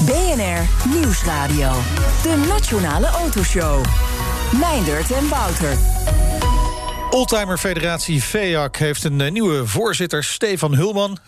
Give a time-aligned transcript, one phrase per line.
[0.00, 1.72] BNR Nieuwsradio.
[2.22, 3.84] De Nationale Autoshow.
[4.60, 5.76] Meindert en Wouter.
[7.10, 11.18] Oldtimer Federatie FEAC heeft een eh, nieuwe voorzitter, Stefan Hulman.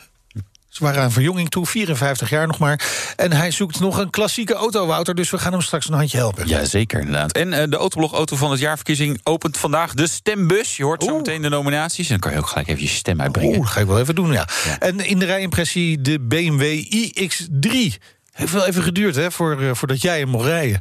[0.69, 2.85] Ze waren aan verjonging toe, 54 jaar nog maar.
[3.17, 5.15] En hij zoekt nog een klassieke auto, Wouter.
[5.15, 6.49] Dus we gaan hem straks een handje helpen.
[6.49, 7.33] Ja, zeker inderdaad.
[7.33, 10.77] En uh, de Autoblog Auto van het jaarverkiezing opent vandaag de stembus.
[10.77, 12.07] Je hoort zo meteen de nominaties.
[12.07, 13.59] En dan kan je ook gelijk even je stem uitbrengen.
[13.59, 14.49] Oeh, ga ik wel even doen, ja.
[14.65, 14.79] ja.
[14.79, 18.03] En in de rijimpressie de BMW iX3.
[18.37, 20.81] Heeft wel even geduurd, hè, voor, uh, voordat jij hem mocht rijden.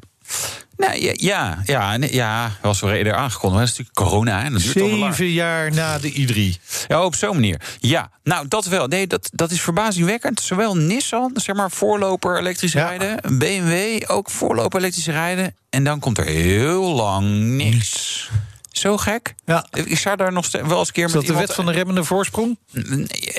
[0.77, 3.59] Nou, ja, ja, ja, ja, was wel eerder aangekondigd.
[3.61, 4.43] Dat is natuurlijk corona.
[4.43, 6.61] En dat duurt Zeven jaar na de i3.
[6.87, 7.61] Ja, op zo'n manier.
[7.79, 8.87] Ja, nou, dat wel.
[8.87, 10.41] Nee, dat, dat is verbazingwekkend.
[10.41, 12.87] Zowel Nissan, zeg maar, voorloper elektrisch ja.
[12.87, 13.37] rijden.
[13.37, 15.55] BMW, ook voorloper elektrisch rijden.
[15.69, 18.29] En dan komt er heel lang niks.
[18.77, 19.35] Zo gek.
[19.45, 19.65] Ja.
[19.71, 21.71] Ik zou daar nog wel eens een keer Is met dat de wet van de
[21.71, 22.57] remmende voorsprong?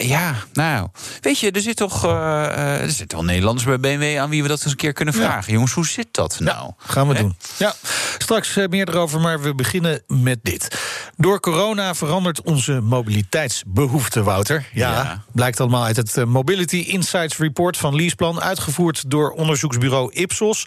[0.01, 0.89] Ja, nou.
[1.21, 2.05] Weet je, er zit toch.
[2.05, 5.15] Uh, er zitten wel Nederlanders bij BMW aan wie we dat eens een keer kunnen
[5.15, 5.45] vragen.
[5.47, 5.53] Ja.
[5.53, 6.65] Jongens, hoe zit dat nou?
[6.67, 7.21] Ja, gaan we He?
[7.21, 7.37] doen.
[7.57, 7.75] Ja,
[8.19, 10.81] straks uh, meer erover, maar we beginnen met dit.
[11.17, 14.67] Door corona verandert onze mobiliteitsbehoefte, Wouter.
[14.73, 15.23] Ja, ja.
[15.33, 20.67] blijkt allemaal uit het Mobility Insights Report van Leaseplan, uitgevoerd door onderzoeksbureau Ipsos.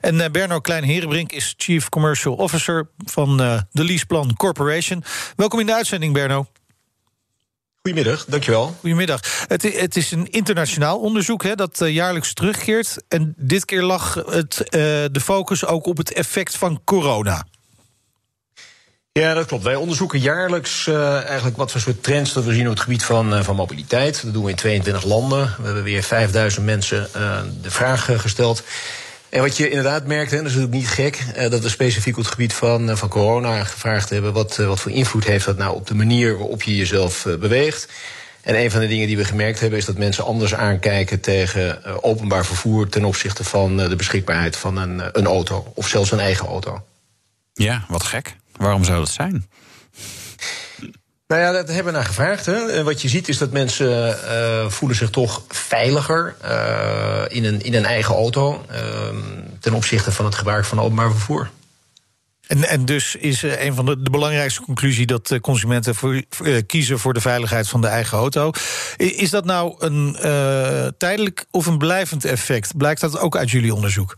[0.00, 4.06] En Berno Klein-Herenbrink is Chief Commercial Officer van de Leaseplan.
[4.08, 5.04] Plan Corporation.
[5.36, 6.46] Welkom in de uitzending, Berno.
[7.82, 8.76] Goedemiddag, dankjewel.
[8.80, 9.20] Goedemiddag.
[9.48, 12.96] Het, het is een internationaal onderzoek hè, dat uh, jaarlijks terugkeert.
[13.08, 14.70] En dit keer lag het, uh,
[15.12, 17.44] de focus ook op het effect van corona.
[19.12, 19.64] Ja, dat klopt.
[19.64, 23.04] Wij onderzoeken jaarlijks uh, eigenlijk wat voor soort trends dat we zien op het gebied
[23.04, 24.22] van, van mobiliteit.
[24.24, 25.54] Dat doen we in 22 landen.
[25.58, 27.08] We hebben weer 5000 mensen
[27.62, 28.62] de vraag gesteld.
[29.28, 32.16] En wat je inderdaad merkt, en dat is natuurlijk niet gek, uh, dat we specifiek
[32.16, 35.44] op het gebied van, uh, van corona gevraagd hebben: wat, uh, wat voor invloed heeft
[35.44, 37.88] dat nou op de manier waarop je jezelf beweegt?
[38.40, 41.84] En een van de dingen die we gemerkt hebben, is dat mensen anders aankijken tegen
[42.02, 46.46] openbaar vervoer ten opzichte van de beschikbaarheid van een, een auto of zelfs een eigen
[46.46, 46.82] auto.
[47.52, 48.36] Ja, wat gek.
[48.56, 49.46] Waarom zou dat zijn?
[51.28, 52.46] Nou ja, dat hebben we naar gevraagd.
[52.46, 52.70] Hè.
[52.70, 57.62] En wat je ziet is dat mensen uh, voelen zich toch veiliger uh, in, een,
[57.62, 58.78] in een eigen auto uh,
[59.60, 61.50] ten opzichte van het gebruik van openbaar vervoer.
[62.46, 66.22] En, en dus is een van de, de belangrijkste conclusie dat consumenten voor,
[66.66, 68.50] kiezen voor de veiligheid van de eigen auto.
[68.96, 70.16] Is dat nou een
[70.98, 72.76] tijdelijk of een blijvend effect?
[72.76, 74.16] Blijkt dat ook uit jullie onderzoek?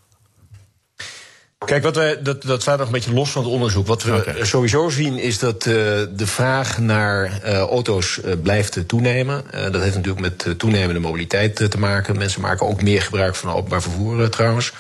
[1.66, 3.87] Kijk, wat wij, dat, dat staat nog een beetje los van het onderzoek.
[3.87, 4.44] Wat we okay.
[4.44, 5.75] sowieso zien is dat uh,
[6.15, 9.44] de vraag naar uh, auto's uh, blijft toenemen.
[9.50, 12.19] dat heeft natuurlijk met toenemende mobiliteit te maken.
[12.19, 14.72] Mensen maken ook meer gebruik van openbaar vervoer trouwens.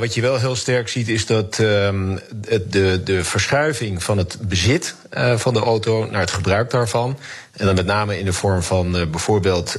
[0.00, 2.20] Wat je wel heel sterk ziet is dat um,
[2.66, 4.94] de, de verschuiving van het bezit
[5.36, 7.18] van de auto naar het gebruik daarvan.
[7.58, 9.78] En dan met name in de vorm van uh, bijvoorbeeld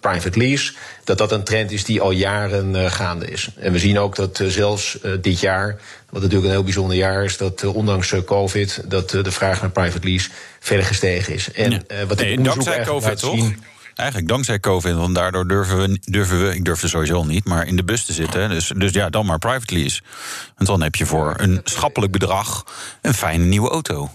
[0.00, 0.72] private lease.
[1.04, 3.48] Dat dat een trend is die al jaren gaande is.
[3.56, 5.80] En we zien ook dat zelfs dit jaar,
[6.10, 10.08] wat natuurlijk een heel bijzonder jaar is, dat ondanks COVID, dat de vraag naar private
[10.08, 10.30] lease
[10.60, 11.52] verder gestegen is.
[11.52, 12.06] En ja.
[12.06, 13.34] wat nee, dankzij COVID toch?
[13.34, 13.62] Zien,
[13.94, 17.44] Eigenlijk dankzij COVID, want daardoor durven we, durven we, ik durf er sowieso al niet,
[17.44, 18.48] maar in de bus te zitten.
[18.48, 20.02] Dus, dus ja, dan maar private lease.
[20.56, 22.64] Want dan heb je voor een schappelijk bedrag
[23.02, 24.10] een fijne nieuwe auto.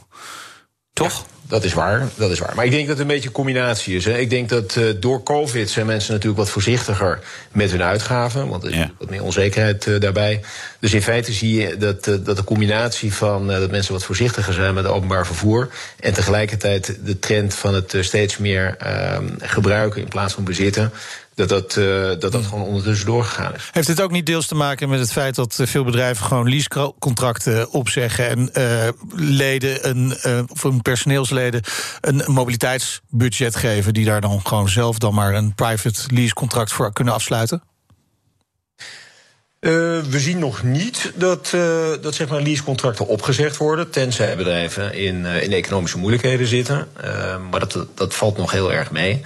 [0.94, 1.26] Toch?
[1.28, 1.39] Ja.
[1.50, 2.56] Dat is waar, dat is waar.
[2.56, 4.06] Maar ik denk dat het een beetje een combinatie is.
[4.06, 4.18] Hè.
[4.18, 7.20] Ik denk dat uh, door COVID zijn mensen natuurlijk wat voorzichtiger
[7.52, 8.48] met hun uitgaven.
[8.48, 8.92] Want er is ja.
[8.98, 10.42] wat meer onzekerheid uh, daarbij.
[10.80, 14.54] Dus in feite zie je dat, uh, dat de combinatie van dat mensen wat voorzichtiger
[14.54, 15.70] zijn met openbaar vervoer.
[16.00, 18.78] En tegelijkertijd de trend van het steeds meer
[19.40, 20.92] gebruiken in plaats van bezitten
[21.40, 23.70] dat dat, uh, dat, dat gewoon ondertussen doorgegaan is.
[23.72, 27.72] Heeft het ook niet deels te maken met het feit dat veel bedrijven gewoon leasecontracten
[27.72, 31.62] opzeggen en uh, leden een, uh, of hun personeelsleden
[32.02, 37.14] een mobiliteitsbudget geven, die daar dan gewoon zelf dan maar een private leasecontract voor kunnen
[37.14, 37.64] afsluiten?
[39.60, 44.94] Uh, we zien nog niet dat, uh, dat zeg maar leasecontracten opgezegd worden, tenzij bedrijven
[44.94, 46.88] in, uh, in economische moeilijkheden zitten.
[47.50, 49.22] maar dat, dat valt nog heel erg mee.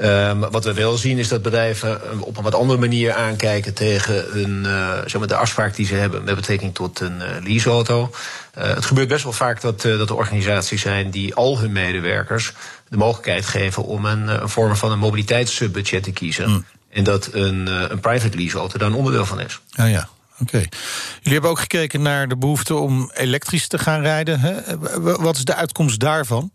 [0.00, 4.42] Um, wat we wel zien is dat bedrijven op een wat andere manier aankijken tegen
[4.42, 8.10] een, uh, zeg maar de afspraak die ze hebben met betrekking tot een uh, leaseauto.
[8.58, 12.52] Uh, het gebeurt best wel vaak dat, dat er organisaties zijn die al hun medewerkers
[12.88, 16.48] de mogelijkheid geven om een, een vorm van een mobiliteitsbudget te kiezen.
[16.48, 16.64] Mm.
[16.90, 19.60] En dat een, een private leaseauto daar een onderdeel van is.
[19.74, 20.08] Ah, ja.
[20.40, 20.58] Oké.
[20.58, 24.40] Jullie hebben ook gekeken naar de behoefte om elektrisch te gaan rijden.
[24.40, 24.78] Hè?
[25.00, 26.50] Wat is de uitkomst daarvan?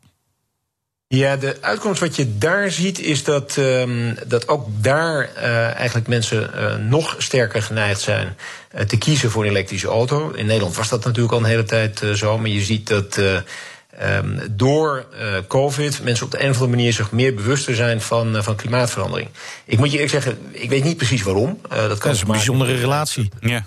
[1.09, 6.07] Ja, de uitkomst wat je daar ziet is dat, um, dat ook daar uh, eigenlijk
[6.07, 8.35] mensen uh, nog sterker geneigd zijn
[8.75, 10.29] uh, te kiezen voor een elektrische auto.
[10.29, 14.39] In Nederland was dat natuurlijk al een hele tijd zo, maar je ziet dat um,
[14.51, 15.05] door
[15.47, 19.29] COVID mensen op de een of andere manier zich meer bewuster zijn van, van klimaatverandering.
[19.65, 21.59] Ik moet je eerlijk zeggen, ik weet niet precies waarom.
[21.69, 23.29] dat, kan dat is een bijzondere relatie.
[23.39, 23.65] Ja.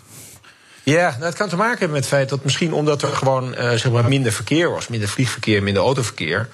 [0.83, 3.55] Ja, nou, het kan te maken hebben met het feit dat misschien omdat er gewoon
[3.55, 6.49] zeg maar minder verkeer was, minder vliegverkeer, minder autoverkeer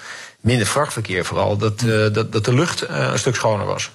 [0.46, 3.90] minder vrachtverkeer vooral, dat, uh, dat, de lucht uh, een stuk schoner was.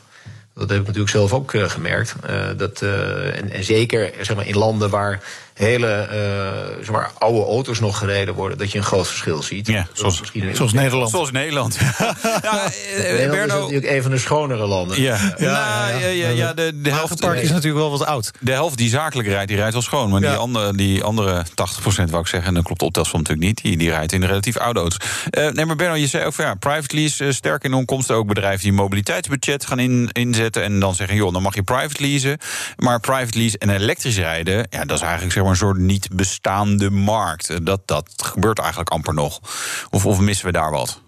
[0.54, 2.16] Dat heb ik natuurlijk zelf ook uh, gemerkt.
[2.58, 5.22] dat, en, en, zeker zeg maar, in landen waar
[5.64, 9.68] hele uh, zeg maar, oude auto's nog gereden worden, dat je een groot verschil ziet.
[9.68, 10.22] Ja, zoals,
[10.54, 11.10] zoals Nederland.
[11.10, 11.78] Zoals Nederland.
[11.80, 13.56] ja, Nederland Berno...
[13.56, 15.02] is natuurlijk een van de schonere landen.
[15.02, 18.32] Ja, ja, ja, ja, ja, ja de, de helft is natuurlijk wel wat oud.
[18.40, 20.10] De helft die zakelijk rijdt, die rijdt wel schoon.
[20.10, 23.20] Maar die, andere, die andere 80 procent, wou ik zeggen, en dan klopt de optelsom
[23.20, 24.98] natuurlijk niet, die, die rijdt in relatief oude auto's.
[25.38, 28.16] Uh, nee, maar Berno, je zei ook van ja, private lease, uh, sterk in onkomsten,
[28.16, 32.02] ook bedrijven die mobiliteitsbudget gaan in, inzetten en dan zeggen, joh, dan mag je private
[32.02, 32.38] leasen.
[32.78, 36.08] Maar private lease en elektrisch rijden, ja, dat is eigenlijk zeg maar een soort niet
[36.14, 37.66] bestaande markt.
[37.66, 39.40] Dat, dat gebeurt eigenlijk amper nog.
[39.90, 41.02] Of, of missen we daar wat?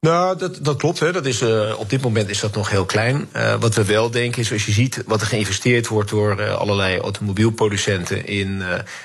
[0.00, 1.00] Nou, dat, dat klopt.
[1.00, 1.12] Hè.
[1.12, 3.28] Dat is, uh, op dit moment is dat nog heel klein.
[3.36, 6.54] Uh, wat we wel denken is, als je ziet wat er geïnvesteerd wordt door uh,
[6.54, 8.62] allerlei automobielproducenten in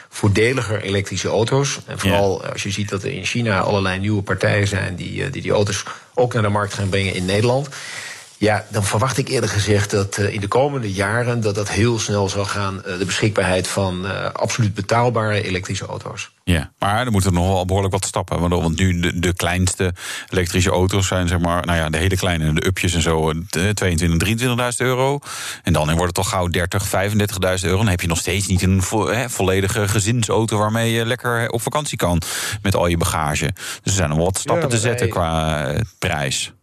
[0.09, 1.79] voordeliger elektrische auto's.
[1.85, 5.41] En vooral als je ziet dat er in China allerlei nieuwe partijen zijn die, die
[5.41, 5.83] die auto's
[6.13, 7.69] ook naar de markt gaan brengen in Nederland.
[8.43, 11.99] Ja, dan verwacht ik eerder gezegd dat uh, in de komende jaren dat dat heel
[11.99, 16.31] snel zal gaan, uh, de beschikbaarheid van uh, absoluut betaalbare elektrische auto's.
[16.43, 18.49] Ja, maar er moeten nog wel behoorlijk wat stappen.
[18.49, 19.93] Want nu de, de kleinste
[20.29, 23.33] elektrische auto's zijn, zeg maar, nou ja, de hele kleine, de upjes en zo,
[23.73, 25.19] 22, 23.000 euro.
[25.63, 26.89] En dan wordt het toch gauw 30, 35.000
[27.61, 27.77] euro.
[27.77, 31.61] Dan heb je nog steeds niet een vo, he, volledige gezinsauto waarmee je lekker op
[31.61, 32.21] vakantie kan
[32.61, 33.51] met al je bagage.
[33.53, 35.65] Dus er zijn nog wat stappen ja, te zetten qua
[35.99, 36.53] prijs.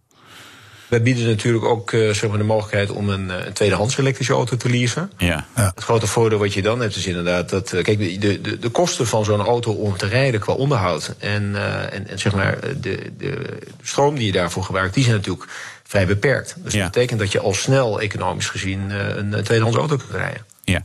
[0.90, 4.32] Wij bieden natuurlijk ook uh, zeg maar de mogelijkheid om een, eh, een, tweedehands elektrische
[4.32, 5.12] auto te leasen.
[5.16, 5.46] Ja.
[5.54, 7.72] Het grote voordeel wat je dan hebt is inderdaad dat.
[7.72, 11.42] Uh, kijk, de, de, de kosten van zo'n auto om te rijden qua onderhoud en,
[11.42, 15.48] uh, en, en zeg maar de, de stroom die je daarvoor gebruikt, die zijn natuurlijk
[15.82, 16.54] vrij beperkt.
[16.56, 16.82] Dus ja.
[16.82, 20.44] dat betekent dat je al snel economisch gezien een tweedehands auto kunt rijden.
[20.70, 20.84] Ja.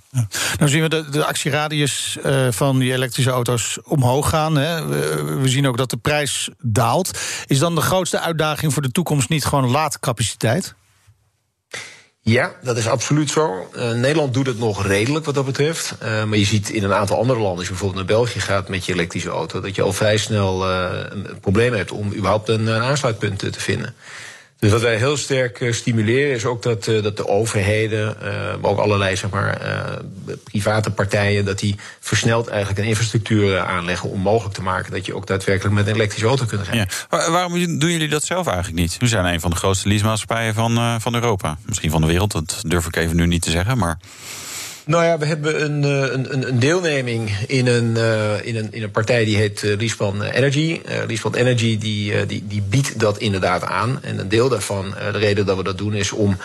[0.58, 4.56] Nou zien we de, de actieradius uh, van die elektrische auto's omhoog gaan.
[4.56, 4.86] Hè.
[4.86, 7.20] We, we, zien ook dat de prijs daalt.
[7.46, 10.76] Is dan de grootste uitdaging voor de toekomst niet gewoon laadcapaciteit?
[12.22, 13.70] Ja, dat is absoluut zo.
[13.76, 15.96] Uh, Nederland doet het nog redelijk wat dat betreft.
[16.04, 18.70] Uh, maar je ziet in een aantal andere landen, als je bijvoorbeeld naar België gaat
[18.70, 22.50] met je elektrische auto, dat je al vrij snel een, een, probleem hebt om überhaupt
[22.50, 23.96] een, een aansluitpunt te vinden.
[24.66, 28.30] Dus wat wij heel sterk uh, stimuleren is ook dat, uh, dat de overheden, uh,
[28.62, 29.62] maar ook allerlei zeg maar,
[30.44, 35.16] private partijen, dat die versneld eigenlijk een infrastructuur aanleggen om mogelijk te maken dat je
[35.16, 36.88] ook daadwerkelijk met een elektrische auto kunt rijden.
[37.10, 38.98] Waarom doen jullie dat zelf eigenlijk niet?
[39.00, 41.58] We zijn een van de grootste leasemaatschappijen van, van Europa.
[41.66, 43.98] Misschien van de wereld, dat durf ik even nu niet te zeggen, maar.
[44.86, 48.92] Nou ja, we hebben een, een, een deelneming in een, uh, in, een, in een
[48.92, 50.82] partij die heet uh, Liespan Energy.
[51.08, 54.00] Liespan Energy die, die, die biedt dat inderdaad aan.
[54.04, 56.38] En een deel daarvan, de reden dat we dat doen, is om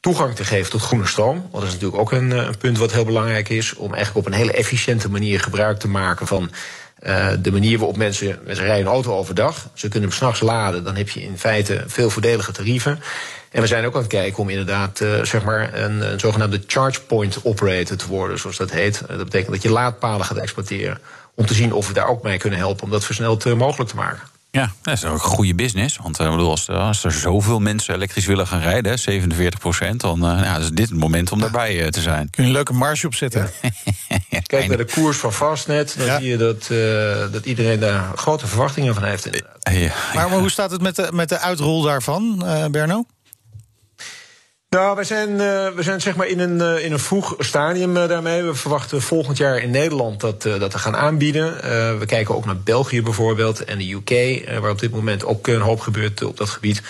[0.00, 1.48] toegang te geven tot groene stroom.
[1.52, 3.74] Dat is natuurlijk ook een, een punt wat heel belangrijk is.
[3.74, 6.50] Om eigenlijk op een hele efficiënte manier gebruik te maken van
[7.42, 9.68] de manier waarop mensen, mensen rijden een auto overdag.
[9.74, 10.84] Ze kunnen hem s'nachts laden.
[10.84, 13.00] Dan heb je in feite veel voordelige tarieven.
[13.54, 16.62] En we zijn ook aan het kijken om inderdaad uh, zeg maar een, een, zogenaamde
[16.66, 19.02] charge point operator te worden, zoals dat heet.
[19.02, 20.98] Uh, dat betekent dat je laadpalen gaat exploiteren.
[21.34, 23.90] Om te zien of we daar ook mee kunnen helpen om dat versneld uh, mogelijk
[23.90, 24.22] te maken.
[24.50, 25.98] Ja, dat is ook een goede business.
[26.02, 30.24] Want uh, bedoel, als, als, er zoveel mensen elektrisch willen gaan rijden, 47 procent, dan
[30.24, 32.30] uh, ja, is dit het moment om daarbij uh, te zijn.
[32.30, 33.50] Kun je een leuke marge opzetten?
[33.62, 33.70] Ja.
[34.46, 36.18] Kijk naar de koers van Fastnet, dan ja.
[36.18, 36.66] zie je dat,
[37.32, 39.28] dat iedereen daar grote verwachtingen van heeft.
[39.70, 43.04] Ja, maar, maar, hoe staat het met de, met de uitrol daarvan, Berno?
[44.74, 47.96] Nou, we zijn, uh, we zijn zeg maar in een, uh, in een vroeg stadium
[47.96, 48.42] uh, daarmee.
[48.42, 51.56] We verwachten volgend jaar in Nederland dat, dat we gaan aanbieden.
[51.98, 54.10] we kijken ook naar België bijvoorbeeld en de UK,
[54.60, 56.82] waar op dit moment ook een hoop gebeurt op dat gebied.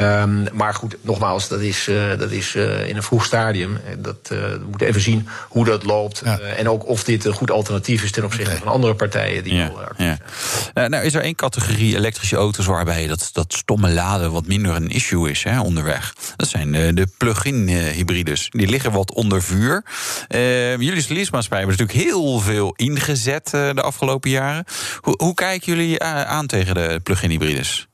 [0.00, 3.78] Um, maar goed, nogmaals, dat is, uh, dat is uh, in een vroeg stadium.
[3.98, 6.22] Dat, uh, we moeten even zien hoe dat loopt.
[6.24, 6.38] Ja.
[6.38, 8.62] en ook of dit een goed alternatief is ten opzichte okay.
[8.62, 9.44] van andere partijen.
[9.44, 9.70] Die ja.
[9.96, 10.88] ja.
[10.88, 14.90] nou, is er één categorie elektrische auto's waarbij dat, dat stomme laden wat minder een
[14.90, 16.14] issue is hè, onderweg?
[16.36, 18.48] Dat zijn de plug-in hybrides.
[18.50, 19.84] Die liggen wat onder vuur.
[20.28, 24.64] jullie als leasemaatschappij hebben natuurlijk heel veel ingezet de afgelopen jaren.
[25.00, 27.85] Hoe, hoe kijken jullie aan tegen de plug-in hybrides?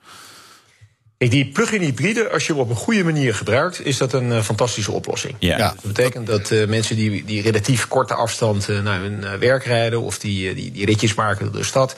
[1.29, 4.93] Die plug-in hybride, als je hem op een goede manier gebruikt, is dat een fantastische
[4.93, 5.35] oplossing.
[5.39, 5.57] Ja.
[5.57, 10.55] Dat betekent dat mensen die, die relatief korte afstand naar hun werk rijden of die,
[10.55, 11.97] die, die ritjes maken door de stad,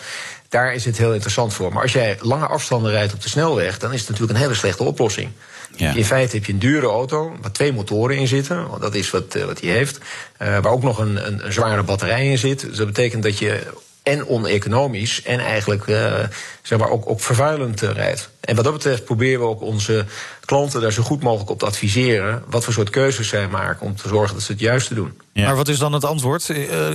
[0.48, 1.72] daar is het heel interessant voor.
[1.72, 4.56] Maar als jij lange afstanden rijdt op de snelweg, dan is het natuurlijk een hele
[4.56, 5.30] slechte oplossing.
[5.76, 5.94] Ja.
[5.94, 8.68] In feite heb je een dure auto waar twee motoren in zitten.
[8.68, 9.98] Want dat is wat, uh, wat hij heeft.
[9.98, 12.60] Uh, waar ook nog een, een, een, zware batterij in zit.
[12.60, 13.62] Dus dat betekent dat je
[14.04, 16.14] en oneconomisch en eigenlijk uh,
[16.62, 18.30] zeg maar ook, ook vervuilend rijdt.
[18.40, 20.04] En wat dat betreft proberen we ook onze
[20.44, 22.42] klanten daar zo goed mogelijk op te adviseren.
[22.46, 25.20] wat voor soort keuzes zij maken om te zorgen dat ze het juiste doen.
[25.32, 25.44] Ja.
[25.44, 26.52] Maar wat is dan het antwoord?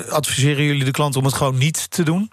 [0.09, 2.31] adviseren jullie de klant om het gewoon niet te doen?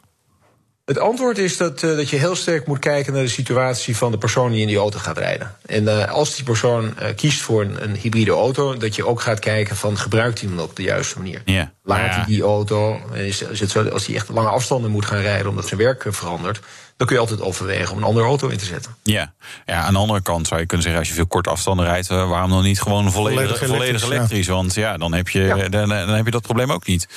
[0.86, 4.10] Het antwoord is dat, uh, dat je heel sterk moet kijken naar de situatie van
[4.10, 5.56] de persoon die in die auto gaat rijden.
[5.64, 9.20] En uh, als die persoon uh, kiest voor een, een, hybride auto, dat je ook
[9.20, 11.42] gaat kijken van gebruikt hij hem op de juiste manier.
[11.44, 11.72] Ja.
[11.82, 15.20] Laat hij die auto, is, is het zo, als hij echt lange afstanden moet gaan
[15.20, 16.60] rijden omdat zijn werk verandert,
[16.96, 18.96] dan kun je altijd overwegen om een andere auto in te zetten.
[19.02, 19.32] Ja,
[19.66, 22.10] ja aan de andere kant zou je kunnen zeggen, als je veel korte afstanden rijdt,
[22.10, 24.46] eh, waarom dan niet gewoon volledig, volledig elektrisch?
[24.46, 27.08] Want ja, dan heb, je, dan, dan, heb je dat probleem ook niet.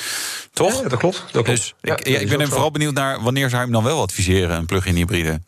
[0.54, 0.82] Toch?
[0.82, 1.26] Ja, dat klopt.
[1.32, 4.02] Dat dus ik, ja, ik ben vooral benieuwd naar wanneer zou je hem dan wel
[4.02, 5.42] adviseren, een plug-in hybride?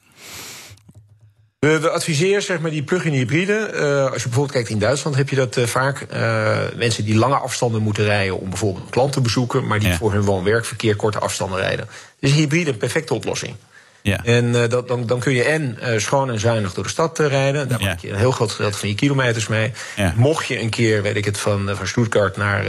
[1.59, 3.71] We, we, adviseren zeg maar, die plug-in hybride.
[3.73, 6.07] Uh, als je bijvoorbeeld kijkt in Duitsland, heb je dat uh, vaak.
[6.13, 9.89] Uh, mensen die lange afstanden moeten rijden om bijvoorbeeld een klant te bezoeken, maar die
[9.89, 9.95] ja.
[9.95, 11.87] voor hun woon-werkverkeer korte afstanden rijden.
[12.19, 13.55] Dus hybride een perfecte oplossing.
[14.01, 14.23] Ja.
[14.23, 17.19] En uh, dat, dan, dan kun je en uh, schoon en zuinig door de stad
[17.19, 17.67] uh, rijden.
[17.67, 17.87] Daar ja.
[17.87, 19.71] maak je een heel groot gedeelte van je kilometers mee.
[19.95, 20.13] Ja.
[20.15, 22.63] Mocht je een keer, weet ik het, van, van Stuttgart naar,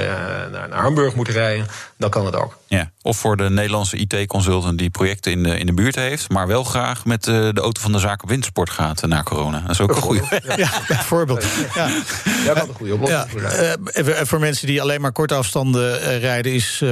[0.51, 1.67] naar, naar Hamburg moeten rijden,
[2.03, 2.59] dan kan het ook.
[2.67, 2.91] Ja.
[3.03, 6.65] Of voor de Nederlandse IT-consultant die projecten in de, in de buurt heeft, maar wel
[6.65, 9.61] graag met de auto van de zaak op windsport gaat na corona.
[9.61, 10.41] Dat is ook een goede.
[10.45, 11.45] Ja, ja bijvoorbeeld.
[11.75, 11.89] Ja,
[12.45, 12.55] ja.
[12.55, 13.41] dat een goede oplossing.
[13.41, 13.77] Ja.
[13.83, 16.83] Voor, voor mensen die alleen maar korte afstanden rijden, is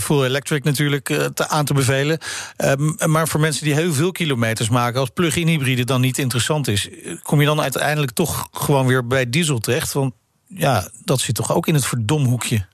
[0.00, 2.18] full electric natuurlijk te, aan te bevelen.
[2.56, 6.68] Ehm, maar voor mensen die heel veel kilometers maken, als plug-in hybride dan niet interessant
[6.68, 6.88] is,
[7.22, 9.92] kom je dan uiteindelijk toch gewoon weer bij diesel terecht?
[9.92, 10.12] Want
[10.48, 12.66] ja, dat zit toch ook in het verdomhoekje.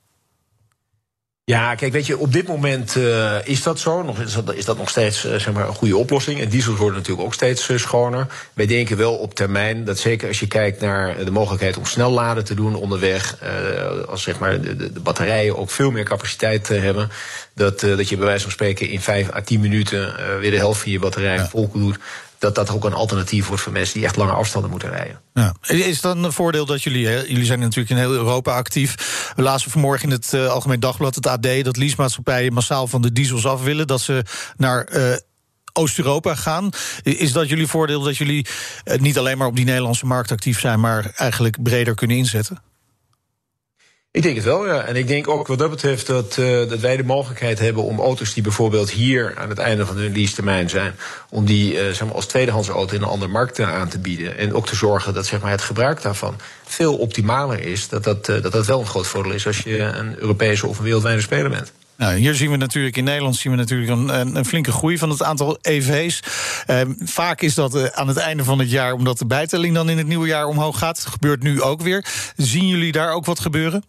[1.43, 4.03] Ja, kijk, weet je, op dit moment uh, is dat zo.
[4.03, 6.41] Nog, is, dat, is dat nog steeds uh, zeg maar een goede oplossing.
[6.41, 8.27] En diesels worden natuurlijk ook steeds uh, schoner.
[8.53, 12.11] Wij denken wel op termijn dat zeker als je kijkt naar de mogelijkheid om snel
[12.11, 13.37] laden te doen onderweg,
[14.07, 17.09] als zeg maar de, de, de, batterijen ook veel meer capaciteit hebben,
[17.53, 20.81] dat, dat je bij wijze van spreken in 5 à 10 minuten weer de helft
[20.81, 21.47] van je batterij ja.
[21.47, 21.99] vol doet
[22.41, 25.21] dat dat ook een alternatief wordt voor mensen die echt lange afstanden moeten rijden.
[25.33, 25.53] Ja.
[25.61, 28.95] Is dat een voordeel dat jullie, jullie zijn natuurlijk in heel Europa actief.
[29.35, 33.45] We vanmorgen in het uh, Algemeen Dagblad, het AD, dat leasemaatschappijen massaal van de diesels
[33.45, 34.23] af willen, dat ze
[34.57, 34.87] naar.
[34.93, 35.13] Uh,
[35.73, 36.69] Oost-Europa gaan.
[37.03, 38.45] Is dat jullie voordeel dat jullie
[38.85, 42.61] uh, niet alleen maar op die Nederlandse markt actief zijn, maar eigenlijk breder kunnen inzetten?
[44.13, 44.81] Ik denk het wel, ja.
[44.83, 47.99] En ik denk ook wat dat betreft dat, uh, dat wij de mogelijkheid hebben om
[47.99, 50.93] auto's die bijvoorbeeld hier aan het einde van hun leasetermijn zijn,
[51.29, 53.99] om die uh, zeg maar als tweedehands auto in een andere markt uh, aan te
[53.99, 54.37] bieden.
[54.37, 57.89] En ook te zorgen dat zeg maar, het gebruik daarvan veel optimaler is.
[57.89, 60.83] Dat dat, dat dat wel een groot voordeel is als je een Europese of een
[60.83, 61.71] wereldwijde speler bent.
[61.97, 65.09] Nou, hier zien we natuurlijk in Nederland zien we natuurlijk een, een flinke groei van
[65.09, 66.19] het aantal EV's.
[66.67, 69.97] Uh, vaak is dat aan het einde van het jaar, omdat de bijtelling dan in
[69.97, 71.03] het nieuwe jaar omhoog gaat.
[71.03, 72.05] Dat gebeurt nu ook weer.
[72.35, 73.83] Zien jullie daar ook wat gebeuren?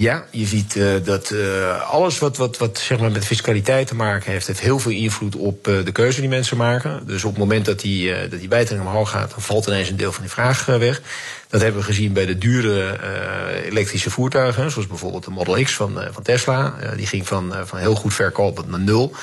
[0.00, 3.94] Ja, je ziet uh, dat uh, alles wat, wat, wat zeg maar met fiscaliteit te
[3.94, 7.06] maken heeft, heeft heel veel invloed op uh, de keuze die mensen maken.
[7.06, 9.96] Dus op het moment dat die, dat die bijtelling omhoog gaat, dan valt ineens een
[9.96, 11.02] deel van die vraag weg.
[11.48, 12.98] Dat hebben we gezien bij de dure
[13.64, 16.74] elektrische voertuigen, zoals bijvoorbeeld de Model X van, van Tesla.
[16.96, 19.14] die ging van, van heel goed verkopen naar nul.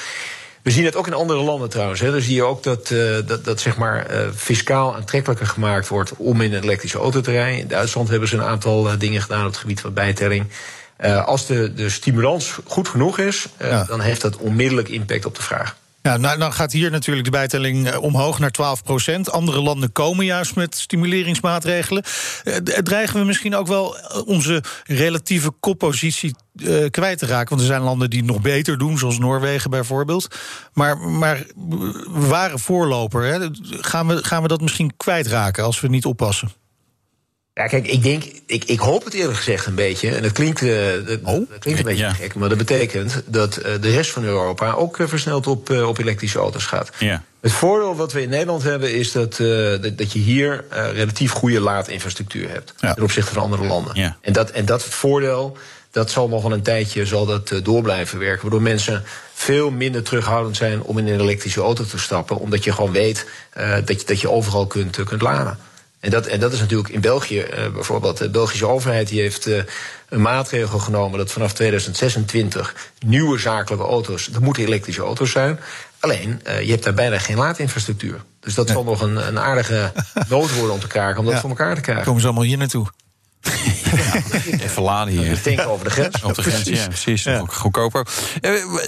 [0.67, 1.99] We zien het ook in andere landen trouwens.
[1.99, 2.11] Hè.
[2.11, 6.13] Dan zie je ook dat, uh, dat, dat zeg maar, uh, fiscaal aantrekkelijker gemaakt wordt
[6.17, 7.59] om in een elektrische auto te rijden.
[7.59, 10.47] In Duitsland hebben ze een aantal uh, dingen gedaan op het gebied van bijtelling.
[11.25, 13.83] als de, de stimulans goed genoeg is, ja.
[13.83, 15.75] dan heeft dat onmiddellijk impact op de vraag.
[16.15, 19.31] Nou, dan gaat hier natuurlijk de bijtelling omhoog naar 12 procent.
[19.31, 22.03] Andere landen komen juist met stimuleringsmaatregelen.
[22.83, 23.95] Dreigen we misschien ook wel
[24.25, 26.35] onze relatieve koppositie
[26.91, 27.49] kwijt te raken.
[27.49, 30.35] Want er zijn landen die het nog beter doen, zoals Noorwegen bijvoorbeeld.
[30.73, 31.43] Maar, maar
[32.13, 33.23] we waren voorloper.
[33.23, 33.47] Hè.
[33.61, 36.51] Gaan, we, gaan we dat misschien kwijtraken als we niet oppassen?
[37.57, 40.15] Ja, kijk, ik denk, ik, ik hoop het eerlijk gezegd een beetje.
[40.15, 42.13] En dat klinkt, uh, dat, oh, dat klinkt een beetje ja.
[42.13, 45.97] gek, maar dat betekent dat uh, de rest van Europa ook uh, versneld op, op
[45.97, 46.89] elektrische auto's gaat.
[46.99, 47.23] Ja.
[47.39, 49.35] Het voordeel wat we in Nederland hebben is dat,
[49.81, 52.93] dat, dat, je hier relatief goede laadinfrastructuur hebt ja.
[52.93, 53.95] ten opzichte van andere landen.
[53.95, 54.17] Ja.
[54.21, 55.57] En, dat, en dat voordeel
[55.91, 58.41] dat zal nog wel een tijdje zal dat, door blijven werken.
[58.41, 62.37] Waardoor mensen veel minder terughoudend zijn om in een elektrische auto te stappen.
[62.37, 63.25] Omdat je gewoon weet
[63.85, 65.57] dat, je, dat je overal kunt, kunt laden.
[65.99, 68.17] En dat, en dat is natuurlijk in België bijvoorbeeld.
[68.17, 69.49] De Belgische overheid die heeft
[70.09, 72.75] een maatregel genomen dat vanaf 2026
[73.05, 75.59] nieuwe zakelijke auto's, dat moeten elektrische auto's zijn.
[75.99, 78.21] Alleen, je hebt daar bijna geen laadinfrastructuur.
[78.39, 79.91] Dus dat zal nog een, een aardige
[80.29, 82.05] nood worden om te kraken, om dat voor elkaar te krijgen.
[82.05, 82.87] Komen ze allemaal hier naartoe?
[84.61, 85.39] Even laden hier.
[85.43, 86.23] Denken over de grens.
[86.23, 86.79] Op de grens, precies.
[86.79, 87.23] ja, precies.
[87.23, 87.43] Ja.
[87.47, 88.07] Goedkoper.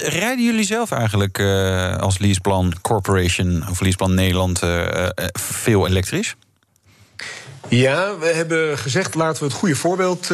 [0.04, 6.36] Rijden jullie zelf eigenlijk uh, als Leaseplan Corporation of Leaseplan Nederland uh, veel elektrisch?
[7.70, 10.30] Ja, we hebben gezegd laten we het goede voorbeeld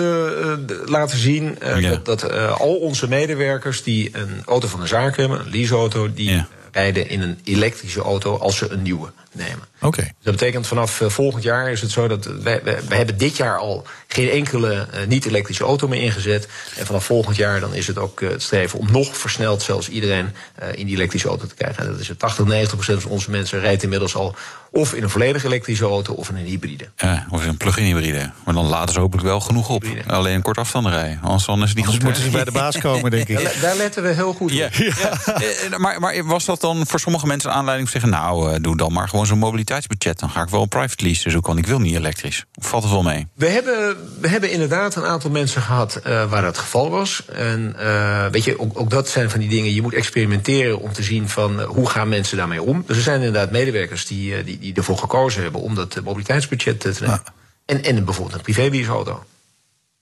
[0.86, 1.58] laten zien.
[1.62, 1.90] Ja.
[1.90, 6.32] Dat, dat al onze medewerkers die een auto van de zaak hebben, een leaseauto, die
[6.32, 6.48] ja.
[6.72, 9.64] rijden in een elektrische auto als ze een nieuwe nemen.
[9.82, 10.02] Oké.
[10.02, 13.38] Dus dat betekent vanaf volgend jaar is het zo dat wij, wij, wij hebben dit
[13.38, 16.48] jaar al geen enkele niet-elektrische auto meer ingezet.
[16.78, 20.36] En vanaf volgend jaar dan is het ook het streven om nog versneld zelfs iedereen
[20.76, 21.84] in die elektrische auto te krijgen.
[21.84, 24.36] En dat is het 80, 90 procent van onze mensen rijdt inmiddels al
[24.76, 26.90] of in een volledig elektrische auto of in een hybride.
[26.96, 28.32] Ja, of in een plug-in hybride.
[28.44, 29.84] Maar dan laten ze hopelijk wel genoeg op.
[29.84, 30.14] Hybride.
[30.14, 31.20] Alleen een kort afstand rijden.
[31.22, 32.04] Anders dan is het niet goed.
[32.04, 33.44] moeten ze bij de baas komen, denk ik.
[33.44, 34.58] Daar, daar letten we heel goed op.
[34.58, 34.70] Ja.
[34.72, 35.78] ja.
[35.78, 38.20] maar, maar was dat dan voor sommige mensen een aanleiding om te zeggen...
[38.20, 40.20] nou, doe dan maar gewoon zo'n mobiliteitsbudget.
[40.20, 42.46] Dan ga ik wel een private lease zoeken, want ik wil niet elektrisch.
[42.56, 43.28] Of valt het wel mee?
[43.34, 47.24] We hebben, we hebben inderdaad een aantal mensen gehad uh, waar dat geval was.
[47.34, 49.74] En uh, weet je, ook, ook, dat zijn van die dingen.
[49.74, 52.84] Je moet experimenteren om te zien van uh, hoe gaan mensen daarmee om.
[52.88, 56.94] Dus er zijn inderdaad medewerkers die, die, die ervoor gekozen hebben om dat mobiliteitsbudget te
[57.00, 57.20] nemen.
[57.20, 57.26] Ah.
[57.66, 59.24] En, en bijvoorbeeld een privéleaseauto.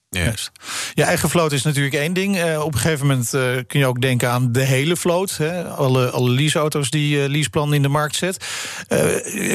[0.10, 0.51] Yes.
[0.93, 2.38] Je eigen vloot is natuurlijk één ding.
[2.38, 5.38] Uh, op een gegeven moment uh, kun je ook denken aan de hele vloot.
[5.38, 5.67] Hè?
[5.67, 8.46] Alle, alle leaseauto's die uh, Leaseplan in de markt zet.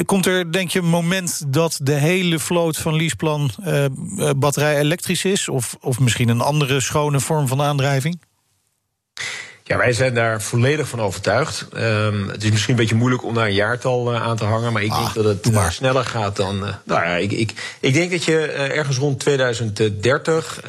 [0.05, 3.51] komt er, denk je, een moment dat de hele vloot van Leaseplan
[4.37, 5.49] batterij elektrisch is?
[5.49, 8.19] Of, of misschien een andere schone vorm van aandrijving?
[9.69, 11.67] Ja, wij zijn daar volledig van overtuigd.
[11.77, 14.73] Um, het is misschien een beetje moeilijk om daar een jaartal uh, aan te hangen,
[14.73, 16.55] maar ik ah, denk dat het uh, sneller gaat dan.
[16.55, 20.59] Uh, nou ja, ik, ik, ik denk dat je ergens rond 2030,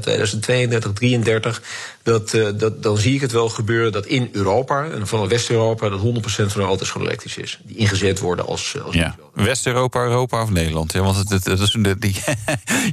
[0.00, 1.62] 2032, 33,
[2.02, 6.00] dat, dat, dan zie ik het wel gebeuren dat in Europa, en vooral West-Europa, dat
[6.00, 7.58] 100% van de auto's gewoon elektrisch is.
[7.62, 8.76] Die ingezet worden als.
[8.84, 9.16] als ja.
[9.34, 10.92] West-Europa, Europa of Nederland?
[10.92, 12.14] Ja, want het, het, het is een, die,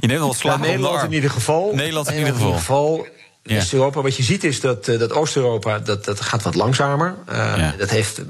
[0.00, 1.70] je neemt al slag ja, Nederland in ieder geval.
[1.74, 3.06] Nederland in ieder geval.
[3.54, 4.02] West-Europa.
[4.02, 7.14] Wat je ziet is dat, uh, dat Oost-Europa dat, dat gaat wat langzamer.
[7.30, 7.74] Uh, ja.
[7.78, 8.20] Dat heeft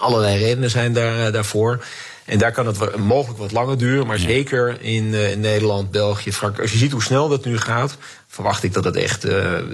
[0.00, 1.84] allerlei redenen zijn daar, daarvoor.
[2.24, 4.06] En daar kan het mogelijk wat langer duren.
[4.06, 4.26] Maar ja.
[4.26, 6.62] zeker in, uh, in, Nederland, België, Frankrijk.
[6.62, 7.96] Als je ziet hoe snel dat nu gaat,
[8.36, 9.22] verwacht ik dat het echt.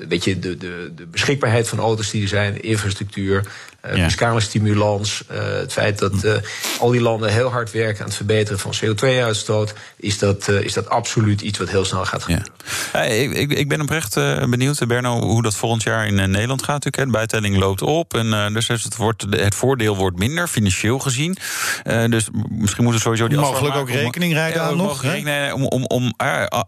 [0.09, 3.45] weet je, de, de, de beschikbaarheid van auto's die er zijn, infrastructuur.
[3.87, 4.05] Uh, ja.
[4.05, 6.35] fiscale stimulans, uh, het feit dat uh,
[6.79, 10.89] al die landen heel hard werken aan het verbeteren van CO2-uitstoot, is dat, is dat
[10.89, 12.53] absoluut iets wat heel snel gaat gebeuren.
[12.93, 13.03] Ja.
[13.03, 14.15] ik, ik, ik ben oprecht
[14.51, 16.85] benieuwd, Berno, hoe dat volgend jaar in Nederland gaat.
[16.85, 21.37] Natuurlijk, de bijtelling loopt op en dus het, wordt, het voordeel wordt minder, financieel gezien.
[21.85, 25.03] dus misschien moeten we sowieso die Mogelijk ook rekening rijden aan nog.
[25.03, 26.15] Rekening, om, om, om,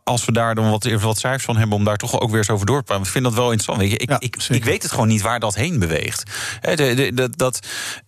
[0.04, 2.50] als we daar dan wat, wat cijfers van hebben, om daar toch ook weer eens
[2.50, 3.04] over door te praten.
[3.04, 3.78] Ik vind dat wel interessant.
[3.78, 6.30] Weet je, ik, ik, ik, weet het gewoon niet waar dat heen beweegt.
[6.60, 7.58] De, de, dat, dat,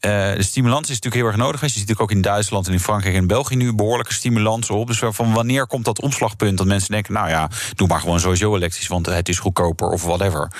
[0.01, 1.61] uh, de stimulans is natuurlijk heel erg nodig.
[1.61, 4.87] Je ziet natuurlijk ook in Duitsland en in Frankrijk en België nu behoorlijke stimulans op.
[4.87, 8.57] Dus van wanneer komt dat omslagpunt dat mensen denken: nou ja, doe maar gewoon sowieso
[8.57, 10.53] elektrisch, want het is goedkoper of whatever.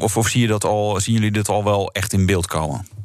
[0.00, 2.97] of, of zie je dat al, zien jullie dat al wel echt in beeld komen?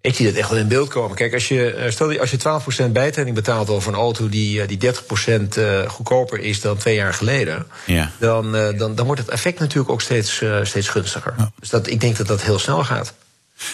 [0.00, 1.16] Ik zie dat echt wel in beeld komen.
[1.16, 4.68] Kijk, als je, eh, stel als je 12% bijtelling betaalt over een auto die, eh,
[4.68, 8.10] die 30% goedkoper is dan twee jaar geleden, ja.
[8.18, 11.34] dan, dan, dan wordt het effect natuurlijk ook steeds, steeds gunstiger.
[11.38, 11.52] Ja.
[11.58, 13.14] Dus dat, ik denk dat dat heel snel gaat.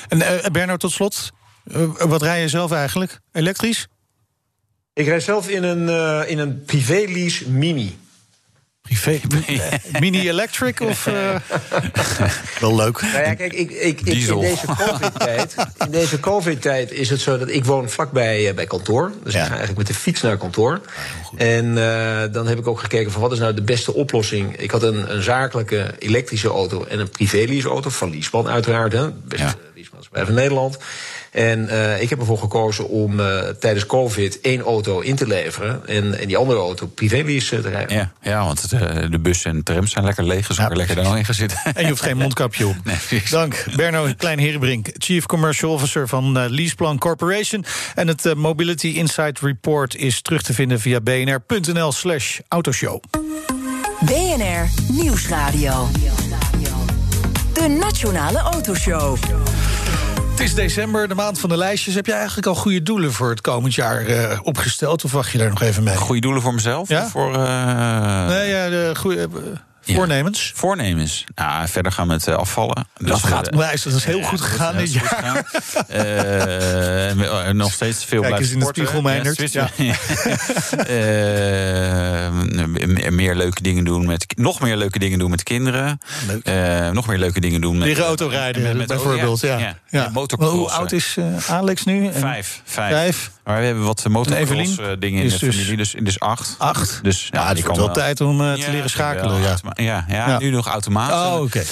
[0.09, 1.33] En uh, Bernard, tot slot.
[1.65, 3.21] Uh, wat rij je zelf eigenlijk?
[3.33, 3.87] Elektrisch?
[4.93, 7.99] Ik rij zelf in een, uh, in een privé-lease Mini.
[8.87, 9.21] Privé,
[10.01, 11.07] mini-electric of...
[11.07, 11.15] Uh...
[12.61, 13.03] Wel leuk.
[13.03, 15.57] Nou ja, kijk, ik, ik, ik in deze COVID-tijd...
[15.85, 19.13] in deze COVID-tijd is het zo dat ik woon vlakbij uh, bij kantoor.
[19.25, 19.41] Dus ja.
[19.41, 20.81] ik ga eigenlijk met de fiets naar kantoor.
[21.37, 24.57] Ja, en uh, dan heb ik ook gekeken van wat is nou de beste oplossing.
[24.57, 27.91] Ik had een, een zakelijke elektrische auto en een privé-lease-auto...
[27.91, 29.11] van Leaseplan uiteraard, hè.
[29.11, 29.55] Beste ja.
[29.75, 30.79] leasemaatschappij van Nederland...
[31.37, 35.87] En uh, ik heb ervoor gekozen om uh, tijdens COVID één auto in te leveren.
[35.87, 37.97] En, en die andere auto privélease te rijden.
[37.97, 40.47] Ja, ja want de, de bus en trams zijn lekker leeg.
[40.47, 41.59] Dus ja, er lekker daar nog in gezitten.
[41.75, 42.75] En je hoeft geen mondkapje op.
[42.85, 43.65] Nee, Dank.
[43.77, 47.65] Berno Klein Herenbrink, Chief Commercial Officer van uh, Leaseplan Corporation.
[47.95, 53.03] En het Mobility Insight Report is terug te vinden via bnr.nl slash autoshow.
[54.01, 55.89] BNR Nieuwsradio.
[57.53, 59.17] De Nationale Autoshow.
[60.37, 61.95] Het is december, de maand van de lijstjes.
[61.95, 65.05] Heb je eigenlijk al goede doelen voor het komend jaar uh, opgesteld?
[65.05, 65.97] Of wacht je daar nog even mee?
[65.97, 66.89] Goede doelen voor mezelf?
[66.89, 67.09] Ja?
[67.09, 68.27] Voor, uh...
[68.27, 69.29] Nee, ja, de goede,
[69.95, 70.53] Voornemens?
[70.55, 71.25] Voornemens.
[71.35, 72.87] Nou, verder gaan we met afvallen.
[72.99, 73.83] Dus dat gaat onwijs.
[73.83, 75.45] Dat is heel goed gegaan dit jaar.
[77.55, 79.17] nog steeds veel Kijk blijven sporten.
[79.17, 79.95] in de spiegel, ja.
[83.11, 84.27] meer leuke dingen doen met...
[84.37, 85.99] Nog meer leuke dingen doen met kinderen.
[86.93, 87.87] nog meer leuke dingen doen met...
[87.87, 89.41] Leren autorijden, met, bijvoorbeeld.
[89.41, 89.59] Ja.
[89.59, 89.77] Ja.
[89.89, 90.11] Ja.
[90.39, 91.17] Hoe oud is
[91.49, 92.13] Alex nu?
[92.13, 92.61] Vijf.
[92.65, 93.31] Vijf.
[93.47, 95.77] Maar we hebben wat motocross dingen in de dus familie.
[95.77, 96.55] Dus, dus acht.
[96.59, 96.99] Acht?
[97.03, 99.41] Dus ja, die kan wel tijd om te leren schakelen.
[99.43, 101.17] Ja, ja, ja, nu nog automatisch.
[101.17, 101.65] Oh, oké.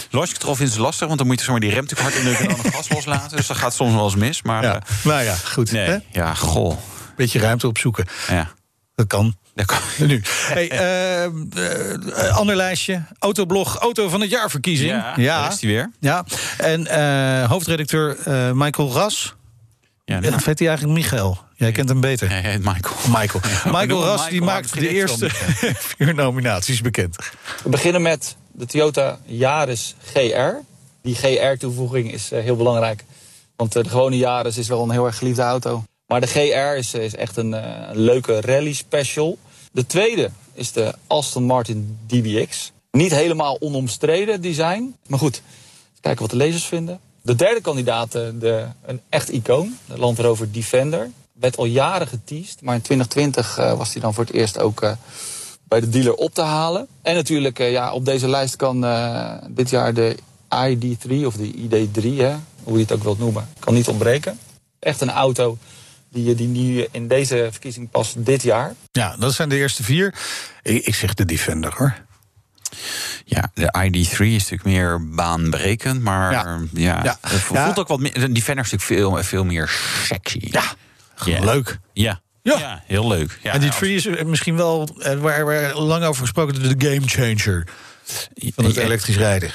[0.54, 2.64] Vindt ze lastig, want dan moet je zomaar die rem te hard indrukken en dan
[2.64, 3.36] het gas loslaten.
[3.36, 4.42] Dus dat gaat soms wel eens mis.
[4.42, 4.82] Maar, ja.
[5.04, 5.72] nou ja, goed.
[5.72, 5.98] Nee, hè?
[6.12, 6.76] ja, goh.
[7.16, 8.06] Beetje ruimte opzoeken.
[8.28, 8.50] Ja.
[8.94, 9.36] Dat kan.
[9.54, 9.78] Dat kan.
[10.06, 10.22] Nu.
[10.26, 11.32] Hey, uh,
[12.24, 13.02] uh, ander lijstje.
[13.18, 14.90] Autoblog, auto van het jaarverkiezing.
[14.90, 15.40] Ja, ja.
[15.40, 15.90] daar is die weer.
[16.00, 16.24] Ja.
[16.58, 18.16] En hoofdredacteur
[18.56, 19.34] Michael Ras.
[20.04, 20.40] Ja, nou.
[20.40, 21.38] vet hij eigenlijk Michael?
[21.54, 22.28] Jij kent hem beter.
[22.28, 22.94] Hij heet Michael.
[23.20, 25.30] Michael, Michael Ras die maakt de eerste
[25.96, 27.16] vier nominaties bekend.
[27.62, 30.50] We beginnen met de Toyota Yaris GR.
[31.02, 33.04] Die GR-toevoeging is heel belangrijk.
[33.56, 35.84] Want de gewone Yaris is wel een heel erg geliefde auto.
[36.06, 39.38] Maar de GR is, is echt een, een leuke rally special.
[39.72, 42.72] De tweede is de Aston Martin DBX.
[42.90, 44.94] Niet helemaal onomstreden design.
[45.06, 45.42] Maar goed,
[46.00, 47.00] kijken wat de lezers vinden.
[47.24, 51.10] De derde kandidaat, de, een echt icoon, de Land Rover Defender.
[51.32, 54.82] Werd al jaren geteased, maar in 2020 uh, was hij dan voor het eerst ook
[54.82, 54.92] uh,
[55.68, 56.86] bij de dealer op te halen.
[57.02, 58.80] En natuurlijk, ja, op deze lijst kan
[59.50, 60.16] dit jaar de
[60.54, 64.38] ID3 of de ID3, hè, hoe je het ook wilt noemen, kan niet ontbreken.
[64.78, 65.58] Echt een auto
[66.08, 68.74] die, die nu in deze verkiezing past dit jaar.
[68.92, 70.14] Ja, dat zijn de eerste vier.
[70.62, 71.94] Ik, ik zeg de Defender hoor.
[73.24, 77.18] Ja, de ID3 is natuurlijk meer baanbrekend, maar ja, ja, ja.
[77.20, 78.12] het voelt ook wat meer.
[78.12, 79.70] De Defender is natuurlijk veel, veel meer
[80.04, 80.50] sexy.
[81.24, 81.78] Ja, leuk.
[81.92, 82.20] Ja.
[82.42, 82.82] Ja.
[82.86, 83.38] heel leuk.
[83.42, 87.08] Ja, en die 3 is misschien wel, eh, waar we lang over gesproken, de game
[87.08, 87.66] changer
[88.54, 89.50] van het elektrisch rijden.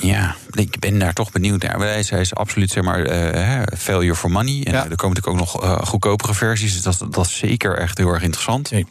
[0.00, 1.78] Ja, ik ben daar toch benieuwd naar.
[1.78, 4.64] Hij is, is absoluut zeg maar uh, failure for money.
[4.64, 4.88] En ja.
[4.90, 6.82] er komen natuurlijk ook nog uh, goedkopere versies.
[6.82, 8.70] Dus dat, dat is zeker echt heel erg interessant.
[8.70, 8.86] Nee.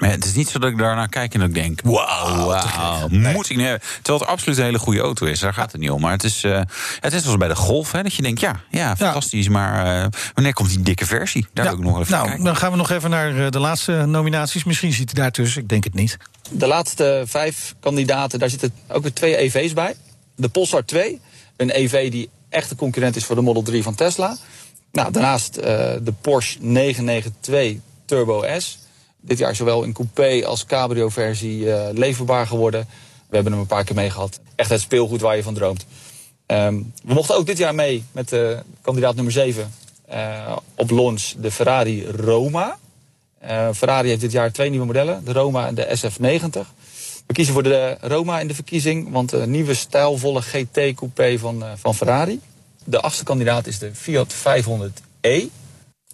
[0.00, 1.80] Maar het is niet zo dat ik daarnaar kijk en dat ik denk...
[1.82, 3.78] wauw, wow, moet ik nee.
[4.02, 5.40] Terwijl het absoluut een hele goede auto is.
[5.40, 6.00] Daar gaat het niet om.
[6.00, 6.60] Maar het is, uh,
[7.00, 7.92] het is zoals bij de Golf.
[7.92, 9.44] Hè, dat je denkt, ja, ja fantastisch.
[9.44, 9.50] Ja.
[9.50, 11.46] Maar uh, wanneer komt die dikke versie?
[11.52, 11.70] Daar ja.
[11.70, 12.44] wil ik nog even nou, kijken.
[12.44, 14.64] Dan gaan we nog even naar de laatste nominaties.
[14.64, 15.62] Misschien zit hij daartussen.
[15.62, 16.16] Ik denk het niet.
[16.50, 19.94] De laatste vijf kandidaten, daar zitten ook weer twee EV's bij.
[20.36, 21.20] De Polestar 2,
[21.56, 24.36] een EV die echt een concurrent is voor de Model 3 van Tesla.
[24.92, 25.64] Nou, daarnaast uh,
[26.02, 28.78] de Porsche 992 Turbo S
[29.20, 32.88] dit jaar zowel in coupé als cabrio-versie uh, leverbaar geworden.
[33.28, 34.40] We hebben hem een paar keer mee gehad.
[34.54, 35.86] Echt het speelgoed waar je van droomt.
[36.46, 39.72] Um, we mochten ook dit jaar mee met uh, kandidaat nummer 7
[40.12, 42.78] uh, op launch de Ferrari Roma.
[43.74, 46.68] Ferrari heeft dit jaar twee nieuwe modellen, de Roma en de SF90.
[47.26, 51.94] We kiezen voor de Roma in de verkiezing, want een nieuwe stijlvolle GT-coupé van, van
[51.94, 52.40] Ferrari.
[52.84, 55.30] De achtste kandidaat is de Fiat 500e.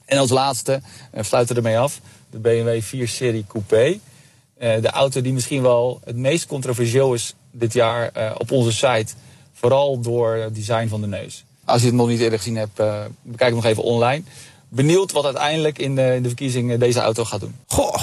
[0.05, 2.01] En als laatste, en sluiten ermee af,
[2.43, 3.87] de BMW 4-serie Coupé.
[3.87, 8.73] Uh, de auto die misschien wel het meest controversieel is dit jaar uh, op onze
[8.73, 9.07] site.
[9.53, 11.45] Vooral door het design van de neus.
[11.65, 14.23] Als je het nog niet eerder gezien hebt, uh, bekijk hem nog even online.
[14.69, 17.55] Benieuwd wat uiteindelijk in de, in de verkiezingen deze auto gaat doen.
[17.67, 18.03] Goh,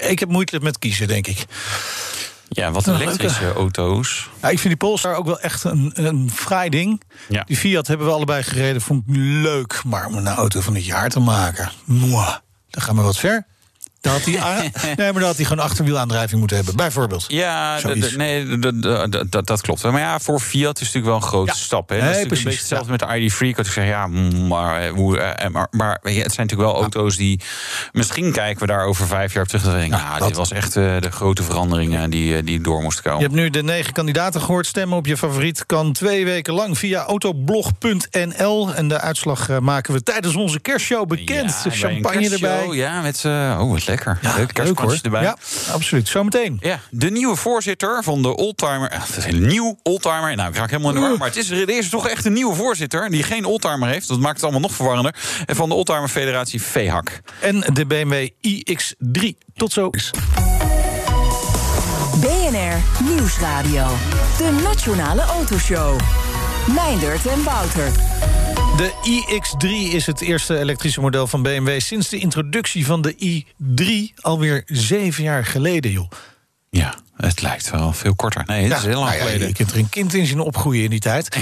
[0.00, 1.44] ik heb moeite met kiezen, denk ik.
[2.48, 4.28] Ja, wat elektrische auto's.
[4.42, 7.02] Ja, ik vind die Polestar ook wel echt een, een fraai ding.
[7.28, 7.44] Ja.
[7.44, 9.82] Die Fiat hebben we allebei gereden, vond ik leuk.
[9.84, 12.34] Maar om een auto van het jaar te maken, mwah,
[12.70, 13.46] dan gaan we wat ver.
[14.04, 14.32] Dan had hij,
[14.96, 17.24] nee, maar dan had hij gewoon achterwielaandrijving moeten hebben, bijvoorbeeld.
[17.28, 17.78] Ja,
[18.16, 18.58] nee,
[19.28, 19.82] dat klopt.
[19.82, 21.88] Maar ja, voor Fiat is natuurlijk wel een grote stap.
[21.88, 22.00] Hè?
[22.00, 22.38] Nee, precies.
[22.38, 23.38] Een beetje hetzelfde met de ID3.
[23.38, 27.40] Ik had ja, maar, eh, hoe, eh, maar, maar het zijn natuurlijk wel auto's die...
[27.92, 29.98] Misschien kijken we daar over vijf jaar terug en denken...
[29.98, 33.20] Ja, nou, dit was echt uh, de grote veranderingen die, die door moesten komen.
[33.20, 34.66] Je hebt nu de negen kandidaten gehoord.
[34.66, 38.74] Stemmen op je favoriet kan twee weken lang via autoblog.nl.
[38.74, 41.64] En de uitslag maken we tijdens onze kerstshow bekend.
[41.70, 42.66] Champagne erbij.
[42.68, 43.22] Ja, met...
[43.24, 44.18] oh, wat lekker.
[44.22, 44.98] Ja, leuk, leuk hoor.
[45.02, 45.22] erbij.
[45.22, 45.36] Ja,
[45.70, 46.08] absoluut.
[46.08, 46.56] Zometeen.
[46.60, 48.90] Ja, de nieuwe voorzitter van de Oldtimer.
[48.90, 50.36] Eh, het is een nieuw Oldtimer.
[50.36, 51.18] Nou, ik raak helemaal in de war.
[51.18, 54.08] Maar het is, er is toch echt een nieuwe voorzitter die geen Oldtimer heeft.
[54.08, 55.14] Dat maakt het allemaal nog verwarrender.
[55.46, 57.20] En van de Oldtimer Federatie VHAK.
[57.40, 59.28] En de BMW iX3.
[59.54, 59.90] Tot zo.
[62.20, 63.86] BNR Nieuwsradio.
[64.38, 66.00] De Nationale Autoshow.
[66.74, 67.92] Meindert en Wouter.
[68.76, 74.20] De iX3 is het eerste elektrische model van BMW sinds de introductie van de i3
[74.20, 76.10] alweer zeven jaar geleden, joh.
[76.70, 76.94] Ja.
[77.16, 78.42] Het lijkt wel veel korter.
[78.46, 79.48] Nee, het is heel lang nou ja, geleden.
[79.48, 81.36] Je kunt er een kind in zien opgroeien in die tijd.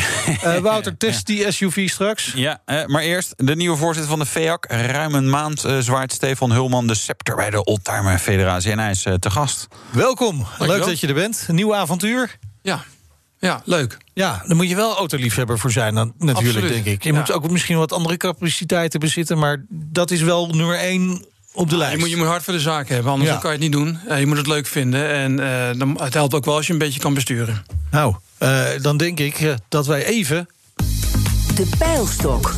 [0.45, 2.33] uh, Wouter, test die SUV straks.
[2.35, 4.67] Ja, uh, maar eerst de nieuwe voorzitter van de FEAC.
[4.69, 8.71] Ruim een maand uh, zwaait Stefan Hulman de scepter bij de Oldtimer Federatie.
[8.71, 9.69] En hij is te gast.
[9.91, 10.47] Welkom.
[10.59, 11.45] Leuk dat je er bent.
[11.49, 12.39] Een nieuw avontuur.
[12.63, 12.85] Ja,
[13.47, 13.97] ja, leuk.
[14.13, 16.73] Ja, dan moet je wel autoliefhebber voor zijn, dan, natuurlijk, Absoluut.
[16.73, 17.05] denk ik.
[17.05, 21.71] Je moet ook misschien wat andere capaciteiten bezitten, maar dat is wel nummer één op
[21.71, 21.95] de lijst.
[21.95, 23.99] Je moet, je moet hard voor de zaak hebben, anders kan je het niet doen.
[24.09, 26.73] Uh, je moet het leuk vinden en uh, dan, het helpt ook wel als je
[26.73, 27.65] een beetje kan besturen.
[27.91, 30.49] Nou, uh, dan denk ik dat wij even...
[31.55, 32.55] De pijlstok.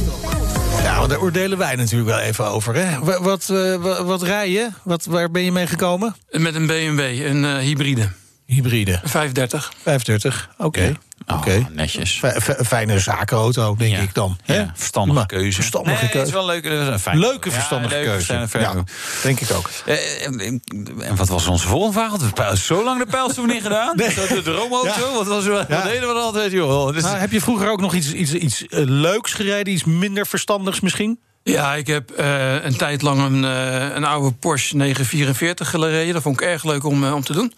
[0.82, 2.74] Nou, daar oordelen wij natuurlijk wel even over.
[2.74, 2.98] Hè?
[2.98, 4.68] Wat, wat, wat rij je?
[4.82, 6.16] Wat, waar ben je mee gekomen?
[6.30, 8.08] Met een BMW, een hybride.
[8.46, 9.00] Hybride.
[9.04, 9.72] 530.
[9.82, 10.66] 530, oké.
[10.66, 10.86] Okay.
[10.86, 11.34] Ja.
[11.34, 11.66] Oh, okay.
[11.72, 12.20] netjes.
[12.66, 14.00] fijne zakenauto, denk ja.
[14.00, 14.36] ik dan.
[14.44, 15.54] Ja, verstandige maar, keuze.
[15.54, 16.26] Verstandige nee, keuze.
[16.26, 16.64] is wel leuk.
[16.64, 17.18] Een fijn.
[17.18, 18.58] Leuke, verstandige leuke, keuze.
[18.58, 18.84] Ja,
[19.22, 19.70] denk ik ook.
[19.86, 20.60] Uh, en,
[21.00, 22.10] en, wat was onze volgende vraag?
[22.10, 23.96] Want we zo lang de pijlstoel niet gedaan.
[23.96, 24.14] Nee.
[24.14, 25.12] De droomauto.
[25.12, 26.52] Wat, was, wat deden we altijd?
[26.52, 26.92] Joh.
[26.92, 29.72] Dus nou, heb je vroeger ook nog iets, iets, iets uh, leuks gereden?
[29.72, 31.20] Iets minder verstandigs misschien?
[31.42, 36.12] Ja, ik heb uh, een tijd lang een, uh, een oude Porsche 944 gereden.
[36.12, 37.52] Dat vond ik erg leuk om, uh, om te doen.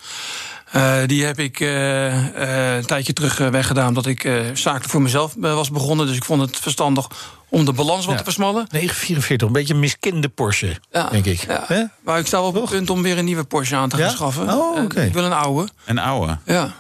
[0.74, 6.06] Uh, die heb ik een tijdje terug weggedaan, omdat ik zakelijk voor mezelf was begonnen.
[6.06, 7.08] Dus ik vond het verstandig
[7.48, 8.18] om de balans wat ja.
[8.18, 8.66] te versmallen.
[8.70, 11.46] 944, een beetje een miskende Porsche, ja, denk ik.
[11.68, 11.90] Ja.
[12.04, 14.10] Maar ik sta wel op het punt om weer een nieuwe Porsche aan te gaan
[14.10, 14.48] schaffen.
[14.48, 15.06] Oh, okay.
[15.06, 15.68] Ik wil een oude.
[15.84, 16.38] Een oude?
[16.44, 16.74] Ja.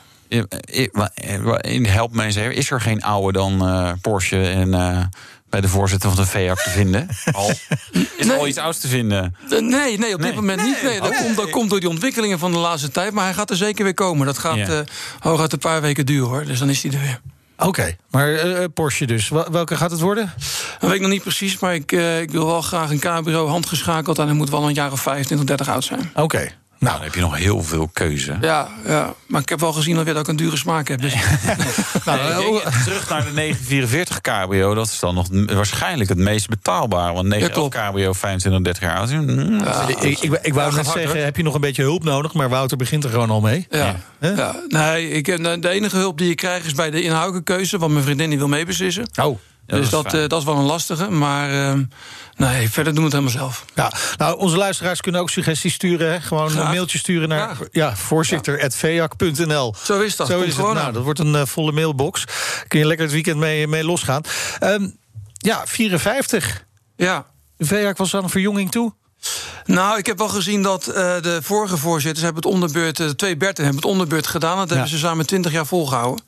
[1.82, 2.54] Help me eens even.
[2.54, 5.04] Is er geen oude dan uh, Porsche en uh,
[5.56, 7.08] bij de voorzitter van de VEAC te vinden?
[7.32, 7.50] Al?
[8.16, 9.36] Is er al iets ouds te vinden?
[9.48, 10.34] Nee, nee op dit nee.
[10.34, 10.82] moment niet.
[10.82, 13.12] Nee, dat, komt, dat komt door die ontwikkelingen van de laatste tijd.
[13.12, 14.26] Maar hij gaat er zeker weer komen.
[14.26, 14.68] Dat gaat ja.
[14.68, 14.80] uh,
[15.18, 16.44] hooguit een paar weken duren hoor.
[16.44, 17.20] Dus dan is hij er weer.
[17.58, 19.28] Oké, okay, maar uh, Porsche dus.
[19.28, 20.32] Welke gaat het worden?
[20.80, 23.46] Dat weet ik nog niet precies, maar ik, uh, ik wil wel graag een cabrio
[23.46, 24.18] handgeschakeld...
[24.18, 26.10] en hij moet wel een jaar of 25, 30 oud zijn.
[26.14, 26.22] Oké.
[26.22, 26.54] Okay.
[26.78, 28.36] Nou, dan heb je nog heel veel keuze.
[28.40, 31.00] Ja, ja, maar ik heb wel gezien dat ik een dure smaak heb.
[31.00, 31.14] Dus.
[32.04, 34.74] nou, nee, terug naar de 944 cabrio.
[34.74, 37.12] Dat is dan nog waarschijnlijk het meest betaalbare.
[37.12, 39.10] Want 911 ja, cabrio 25, 30 jaar oud.
[39.10, 42.04] Mm, ja, ik, ik, ik, ik wou net zeggen, heb je nog een beetje hulp
[42.04, 42.32] nodig?
[42.32, 43.66] Maar Wouter begint er gewoon al mee.
[43.70, 44.32] Ja, ja.
[44.36, 44.54] ja.
[44.68, 45.24] Nee, ik,
[45.62, 47.78] de enige hulp die je krijgt is bij de inhoudelijke keuze.
[47.78, 49.08] Want mijn vriendin die wil meebeslissen.
[49.22, 49.38] Oh.
[49.66, 51.10] Ja, dus dat, dat, uh, dat, is wel een lastige.
[51.10, 51.80] Maar uh,
[52.36, 53.64] nee, verder doen we het helemaal zelf.
[53.74, 56.12] Ja, nou, onze luisteraars kunnen ook suggesties sturen.
[56.12, 56.20] Hè?
[56.20, 56.64] Gewoon Graag.
[56.64, 59.74] een mailtje sturen naar ja, voorzitter.veak.nl.
[59.82, 60.26] Zo is dat.
[60.26, 60.72] Zo is het.
[60.72, 62.24] Nou, dat wordt een uh, volle mailbox.
[62.68, 64.22] Kun je lekker het weekend mee, mee losgaan.
[64.60, 64.96] Um,
[65.32, 66.64] ja, 54.
[66.96, 67.26] Ja.
[67.56, 68.92] De VEAC was aan een verjonging toe.
[69.64, 73.36] Nou, ik heb wel gezien dat uh, de vorige voorzitters hebben het onderbeurt, de twee
[73.36, 74.56] Berten hebben het onderbeurt gedaan.
[74.56, 74.74] Dat ja.
[74.74, 76.24] hebben ze samen 20 jaar volgehouden.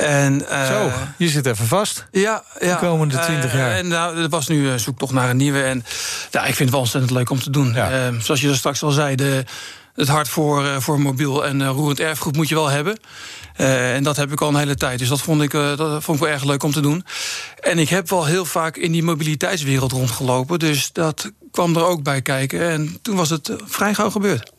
[0.00, 2.06] En, uh, Zo, je zit even vast.
[2.10, 2.74] Ja, ja.
[2.74, 3.70] De komende 20 jaar.
[3.70, 5.62] Uh, en nou, er was nu zoektocht naar een nieuwe.
[5.62, 5.84] En
[6.30, 7.72] ja, ik vind het wel ontzettend leuk om te doen.
[7.72, 8.12] Ja.
[8.20, 9.44] zoals je er straks al zei, de,
[9.94, 12.98] het hart voor, voor mobiel en roerend erfgoed moet je wel hebben.
[13.60, 14.98] Uh, en dat heb ik al een hele tijd.
[14.98, 17.04] Dus dat vond, ik, uh, dat vond ik wel erg leuk om te doen.
[17.60, 20.58] En ik heb wel heel vaak in die mobiliteitswereld rondgelopen.
[20.58, 22.70] Dus dat kwam er ook bij kijken.
[22.70, 24.52] En toen was het vrij gauw gebeurd.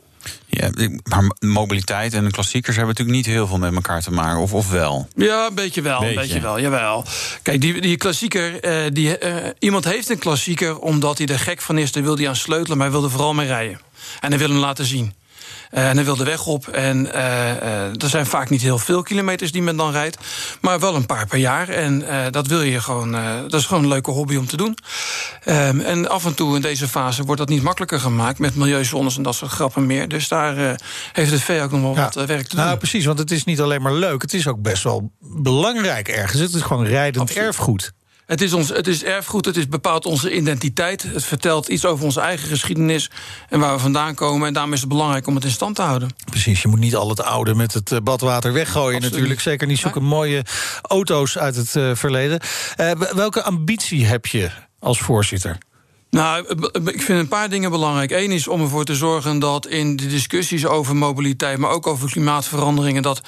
[0.46, 0.70] Ja,
[1.04, 4.70] maar mobiliteit en klassiekers hebben natuurlijk niet heel veel met elkaar te maken, of, of
[4.70, 5.08] wel?
[5.16, 6.14] Ja, een beetje wel, beetje.
[6.14, 7.04] een beetje wel, jawel.
[7.42, 11.60] Kijk, die, die klassieker, uh, die, uh, iemand heeft een klassieker omdat hij er gek
[11.60, 13.80] van is, daar wil hij aan sleutelen, maar hij wil er vooral mee rijden.
[14.20, 15.14] En hij wil hem laten zien.
[15.72, 16.68] Uh, en hij wil de weg op.
[16.68, 20.18] En uh, uh, er zijn vaak niet heel veel kilometers die men dan rijdt.
[20.60, 21.68] Maar wel een paar per jaar.
[21.68, 23.12] En dat wil je gewoon.
[23.48, 24.76] dat is gewoon een leuke hobby om te doen.
[25.44, 28.38] Um, en af en toe in deze fase wordt dat niet makkelijker gemaakt.
[28.38, 30.08] Met milieuzones en dat soort grappen meer.
[30.08, 30.76] Dus daar
[31.12, 32.10] heeft het V ook nog wel ja.
[32.14, 32.64] wat werk te doen.
[32.64, 33.04] Nou, precies.
[33.04, 34.22] Want het is niet alleen maar leuk.
[34.22, 36.40] Het is ook best wel belangrijk ergens.
[36.40, 37.46] Het is gewoon rijdend Absoluut.
[37.46, 37.92] erfgoed.
[38.32, 41.02] Het is, ons, het is erfgoed, het is bepaalt onze identiteit.
[41.02, 43.10] Het vertelt iets over onze eigen geschiedenis
[43.48, 44.46] en waar we vandaan komen.
[44.46, 46.10] En daarom is het belangrijk om het in stand te houden.
[46.24, 49.12] Precies, je moet niet al het oude met het badwater weggooien Absoluut.
[49.12, 49.40] natuurlijk.
[49.40, 50.00] Zeker niet ja.
[50.00, 50.44] mooie
[50.82, 52.40] auto's uit het uh, verleden.
[52.80, 55.58] Uh, welke ambitie heb je als voorzitter?
[56.10, 56.46] Nou,
[56.84, 58.10] ik vind een paar dingen belangrijk.
[58.10, 62.10] Eén is om ervoor te zorgen dat in de discussies over mobiliteit, maar ook over
[62.10, 63.20] klimaatveranderingen, dat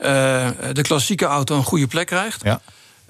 [0.00, 2.44] uh, de klassieke auto een goede plek krijgt.
[2.44, 2.60] Ja.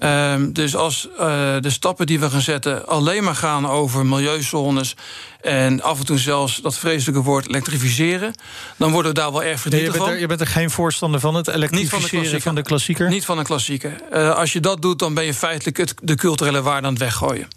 [0.03, 1.19] Um, dus als uh,
[1.59, 4.95] de stappen die we gaan zetten alleen maar gaan over milieuzones
[5.41, 8.33] en af en toe zelfs dat vreselijke woord elektrificeren,
[8.77, 10.69] dan worden we daar wel erg verdrietig nee, je bent er, Je bent er geen
[10.69, 13.09] voorstander van, het elektrificeren van de, van de klassieker?
[13.09, 14.01] Niet van een klassieker.
[14.13, 17.01] Uh, als je dat doet, dan ben je feitelijk het, de culturele waarde aan het
[17.01, 17.47] weggooien.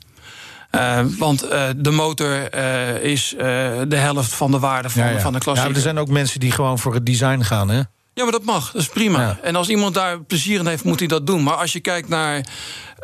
[0.70, 3.34] Uh, want uh, de motor uh, is
[3.88, 5.20] de helft van de waarde van, ja, ja.
[5.20, 5.70] van de klassieker.
[5.70, 7.82] Ja, er zijn ook mensen die gewoon voor het design gaan, hè?
[8.14, 8.72] Ja, maar dat mag.
[8.72, 9.38] Dat is prima.
[9.42, 11.42] En als iemand daar plezier in heeft, moet hij dat doen.
[11.42, 12.46] Maar als je kijkt naar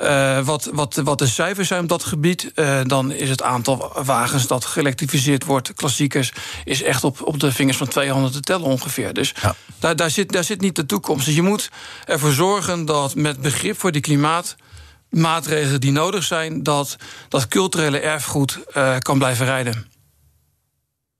[0.02, 3.92] uh, wat, wat, wat de cijfers zijn op dat gebied, uh, dan is het aantal
[4.04, 6.32] wagens dat geëlektrificeerd wordt, klassiekers,
[6.64, 9.12] is echt op, op de vingers van 200 te tellen ongeveer.
[9.12, 9.54] Dus ja.
[9.78, 11.26] daar, daar, zit, daar zit niet de toekomst.
[11.26, 11.70] Dus je moet
[12.04, 16.96] ervoor zorgen dat met begrip voor die klimaatmaatregelen die nodig zijn, dat
[17.28, 19.86] dat culturele erfgoed uh, kan blijven rijden.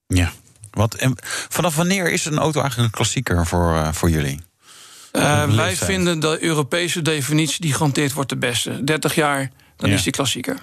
[0.07, 0.33] Ja.
[0.79, 1.15] Wat, en
[1.49, 4.41] vanaf wanneer is een auto eigenlijk een klassieker voor, uh, voor jullie?
[5.13, 8.85] Uh, wij vinden de Europese definitie die gehanteerd wordt de beste.
[8.85, 9.97] 30 jaar, dan ja.
[9.97, 10.55] is die klassieker.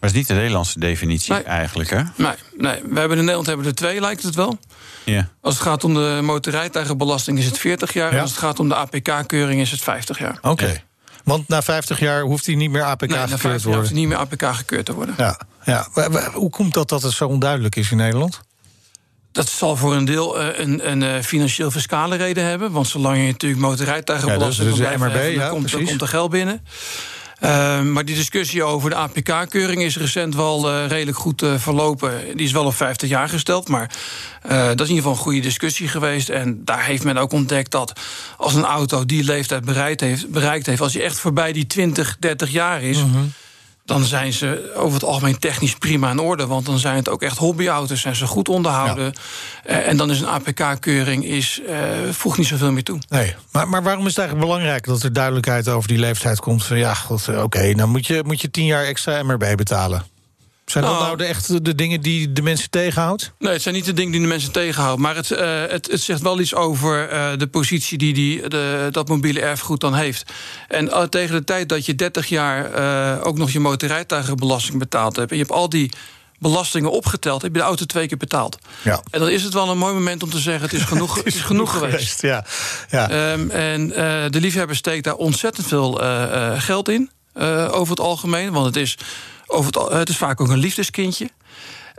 [0.00, 1.42] Maar is niet de Nederlandse definitie nee.
[1.42, 2.02] eigenlijk, hè?
[2.16, 4.58] Nee, nee, we hebben in Nederland hebben er twee, lijkt het wel.
[5.04, 5.28] Ja.
[5.40, 8.14] Als het gaat om de motorrijtuigenbelasting is het 40 jaar.
[8.14, 8.20] Ja.
[8.20, 10.38] Als het gaat om de APK-keuring is het 50 jaar.
[10.42, 10.48] Oké.
[10.48, 10.84] Okay.
[11.24, 13.74] Want na 50 jaar hoeft hij niet meer APK nee, gekeurd te worden.
[13.74, 15.14] hoeft hij niet meer APK gekeurd te worden.
[15.18, 15.88] Ja, ja.
[16.32, 18.40] Hoe komt dat dat het zo onduidelijk is in Nederland?
[19.36, 22.72] Dat zal voor een deel uh, een, een uh, financieel fiscale reden hebben.
[22.72, 26.30] Want zolang je natuurlijk motorrijtuigenbelasting ja, dus, dus MRB, ja, komt, dan komt er geld
[26.30, 26.60] binnen.
[27.40, 32.36] Uh, maar die discussie over de APK-keuring is recent wel uh, redelijk goed uh, verlopen.
[32.36, 33.90] Die is wel op 50 jaar gesteld, maar
[34.42, 36.28] dat is in ieder geval een goede discussie geweest.
[36.28, 38.00] En daar heeft men ook ontdekt dat
[38.36, 42.16] als een auto die leeftijd bereikt heeft, bereikt heeft als hij echt voorbij die 20,
[42.18, 43.02] 30 jaar is.
[43.02, 43.32] Mm -hmm
[43.86, 46.46] dan zijn ze over het algemeen technisch prima in orde.
[46.46, 49.12] Want dan zijn het ook echt hobbyauto's, zijn ze goed onderhouden.
[49.64, 49.70] Ja.
[49.70, 51.76] Uh, en dan is een APK-keuring is, uh,
[52.10, 52.98] voegt niet zoveel meer toe.
[53.08, 56.64] Nee, maar, maar waarom is het eigenlijk belangrijk dat er duidelijkheid over die leeftijd komt?
[56.64, 60.15] Van ja, oké, okay, dan moet je, moet je tien jaar extra MRB betalen.
[60.66, 63.32] Zijn dat nou, de, echt de dingen die de mensen tegenhoudt?
[63.38, 65.00] Nee, het zijn niet de dingen die de mensen tegenhouden.
[65.00, 68.88] Maar het, uh, het, het, zegt wel iets over uh, de positie die, die de,
[68.90, 70.32] dat mobiele erfgoed dan heeft.
[70.68, 75.30] En uh, tegen de tijd dat je 30 jaar ook nog je motorrijtuigenbelasting betaald hebt...
[75.30, 75.92] en je hebt al die
[76.38, 78.58] belastingen opgeteld, heb je de auto twee keer betaald.
[78.82, 79.02] Ja.
[79.10, 81.26] En dan is het wel een mooi moment om te zeggen: het is genoeg, het
[81.26, 82.22] is genoeg geweest.
[82.22, 82.44] Ja.
[82.90, 83.32] Ja.
[83.32, 83.88] Um, en
[84.30, 86.00] de liefhebber steekt daar ontzettend veel
[86.56, 87.10] geld in,
[87.70, 88.52] over het algemeen.
[88.52, 88.96] Want het is
[89.46, 91.28] over het, het is vaak ook een liefdeskindje.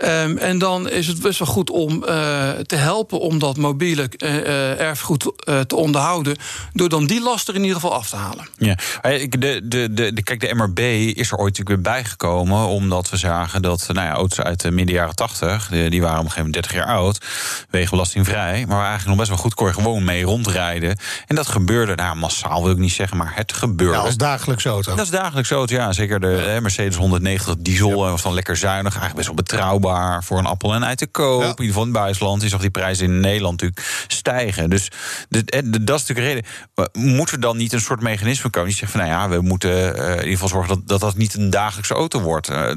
[0.04, 4.10] Um, en dan is het best wel goed om uh, te helpen om dat mobiele
[4.18, 6.38] uh, erfgoed uh, te onderhouden.
[6.74, 8.48] Door dan die last er in ieder geval af te halen.
[8.58, 10.80] Ja, de, de, de, de, kijk, de MRB
[11.18, 12.68] is er ooit natuurlijk weer bijgekomen.
[12.68, 16.20] Omdat we zagen dat nou ja, auto's uit de midden jaren 80, die, die waren
[16.20, 17.26] op een gegeven moment 30 jaar oud,
[17.70, 18.66] wegenbelastingvrij.
[18.68, 20.98] Maar eigenlijk nog best wel goed kon je gewoon mee rondrijden.
[21.28, 23.98] En dat gebeurde, nou massaal wil ik niet zeggen, maar het gebeurde.
[23.98, 24.96] Ja, als dagelijkse auto.
[24.96, 25.94] Dat is dagelijks auto, ja.
[25.94, 26.60] Zeker de ja.
[26.60, 28.12] Mercedes 190 diesel ja.
[28.12, 29.87] was dan lekker zuinig, eigenlijk best wel betrouwbaar
[30.24, 31.42] voor een appel en ei te koop.
[31.42, 31.48] Ja.
[31.48, 32.42] In ieder geval in het buitenland.
[32.42, 34.70] Je zag die prijzen in Nederland natuurlijk stijgen.
[34.70, 34.92] Dus
[35.30, 36.46] de, de, dat is natuurlijk
[36.76, 37.14] reden.
[37.16, 39.70] Moeten we dan niet een soort mechanisme komen die zegt van nou ja, we moeten
[39.70, 42.50] uh, in ieder geval zorgen dat, dat dat niet een dagelijkse auto wordt.
[42.50, 42.72] Uh,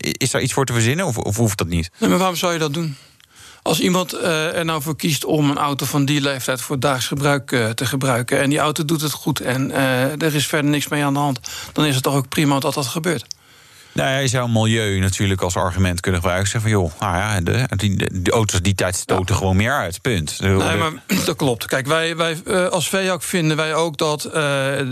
[0.00, 1.90] is daar iets voor te verzinnen of, of hoeft dat niet?
[1.98, 2.96] Nee, maar waarom zou je dat doen?
[3.62, 7.06] Als iemand uh, er nou voor kiest om een auto van die leeftijd voor daags
[7.06, 8.40] gebruik uh, te gebruiken.
[8.40, 11.18] en die auto doet het goed en uh, er is verder niks mee aan de
[11.18, 11.40] hand.
[11.72, 13.26] dan is het toch ook prima dat dat gebeurt.
[13.92, 16.50] Nou ja, je zou milieu natuurlijk als argument kunnen gebruiken.
[16.50, 19.40] Zeggen van joh, nou ja, de, de, de auto's die tijd stoten ja.
[19.40, 20.00] gewoon meer uit.
[20.00, 20.40] Punt.
[20.40, 20.92] Nee, maar
[21.26, 21.66] dat klopt.
[21.66, 24.32] Kijk, wij, wij uh, als VEAC vinden wij ook dat uh,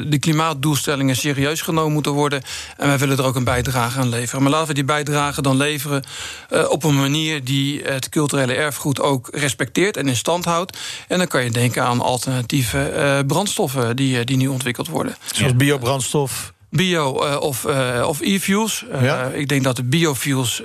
[0.06, 2.42] de klimaatdoelstellingen serieus genomen moeten worden.
[2.76, 4.42] En wij willen er ook een bijdrage aan leveren.
[4.42, 6.04] Maar laten we die bijdrage dan leveren
[6.50, 10.78] uh, op een manier die het culturele erfgoed ook respecteert en in stand houdt.
[11.08, 15.16] En dan kan je denken aan alternatieve brandstoffen die, die nu ontwikkeld worden.
[15.32, 18.84] Zoals biobrandstof bio uh, of, uh, of e-fuels.
[19.00, 19.24] Ja?
[19.24, 20.62] Ik denk dat de biofuels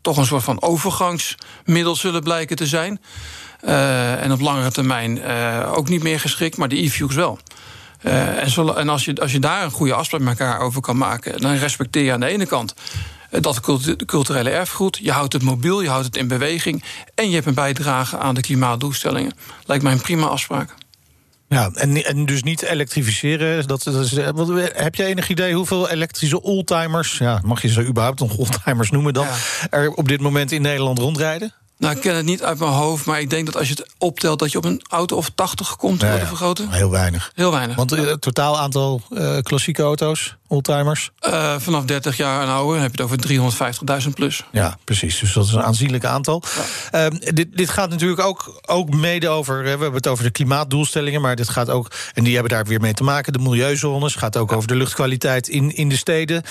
[0.00, 3.00] toch een soort van overgangsmiddel zullen blijken te zijn.
[3.60, 5.24] en op langere termijn
[5.64, 7.38] ook niet meer geschikt, maar de e-fuels wel.
[8.02, 10.96] en, zo, en als, je, als je daar een goede afspraak met elkaar over kan
[10.96, 12.74] maken, dan respecteer je aan de ene kant
[13.30, 13.60] dat
[14.06, 14.98] culturele erfgoed.
[15.02, 16.84] Je houdt het mobiel, je houdt het in beweging.
[17.14, 19.32] En je hebt een bijdrage aan de klimaatdoelstellingen.
[19.66, 20.74] Lijkt mij een prima afspraak.
[21.54, 23.66] Ja, en, en dus niet elektrificeren.
[23.66, 24.16] Dat, dat is,
[24.72, 27.18] heb je enig idee hoeveel elektrische oldtimers...
[27.18, 29.26] ja, mag je ze überhaupt nog oldtimers noemen dan...
[29.26, 29.36] Ja.
[29.70, 31.52] er op dit moment in Nederland rondrijden?
[31.78, 33.92] Nou, ik ken het niet uit mijn hoofd, maar ik denk dat als je het
[33.98, 34.38] optelt...
[34.38, 36.70] dat je op een auto of 80 komt ja, worden vergroten.
[36.70, 37.32] Heel weinig.
[37.34, 37.76] Heel weinig.
[37.76, 41.10] Want het uh, totaal aantal uh, klassieke auto's, oldtimers?
[41.26, 44.44] Uh, vanaf 30 jaar en ouder heb je het over 350.000 plus.
[44.52, 45.18] Ja, precies.
[45.18, 46.42] Dus dat is een aanzienlijk aantal.
[46.90, 47.08] Ja.
[47.08, 49.62] dit, dit gaat natuurlijk ook, ook mede over...
[49.62, 51.20] we hebben het over de klimaatdoelstellingen...
[51.20, 53.32] maar dit gaat ook, en die hebben daar weer mee te maken...
[53.32, 54.56] de milieuzones, gaat ook ja.
[54.56, 56.42] over de luchtkwaliteit in, in de steden.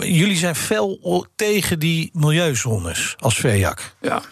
[0.00, 3.94] jullie zijn fel tegen die milieuzones als VEAC.
[4.00, 4.22] Ja.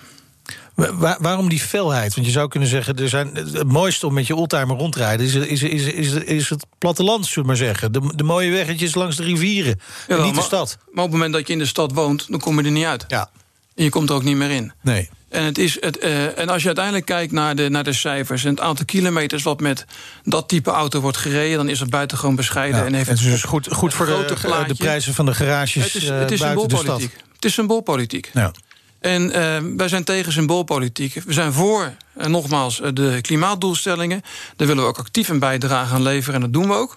[0.91, 2.15] Waar, waarom die felheid?
[2.15, 5.27] Want je zou kunnen zeggen, er zijn, het mooiste om met je oldtimer rondrijden...
[5.27, 7.93] is, is, is, is, is het platteland, zullen we maar zeggen.
[7.93, 10.79] De, de mooie weggetjes langs de rivieren, ja, niet maar, de stad.
[10.81, 12.85] Maar op het moment dat je in de stad woont, dan kom je er niet
[12.85, 13.05] uit.
[13.09, 13.31] Ja.
[13.75, 14.73] En je komt er ook niet meer in.
[14.83, 15.11] Nee.
[15.29, 18.45] En, het is het, uh, en als je uiteindelijk kijkt naar de, naar de cijfers
[18.45, 19.85] en het aantal kilometers wat met
[20.23, 22.87] dat type auto wordt gereden, dan is het buitengewoon bescheiden.
[22.87, 25.85] en heeft het is dus goed, goed voor de, de, prijzen van de garages.
[25.85, 27.17] Het is, het is symboolpolitiek.
[27.35, 28.31] Het is symboolpolitiek.
[28.33, 28.53] Ja.
[29.03, 31.15] En uh, wij zijn tegen symboolpolitiek.
[31.15, 34.23] We zijn voor, en nogmaals, de klimaatdoelstellingen.
[34.57, 36.95] Daar willen we ook actief een bijdrage aan leveren en dat doen we ook.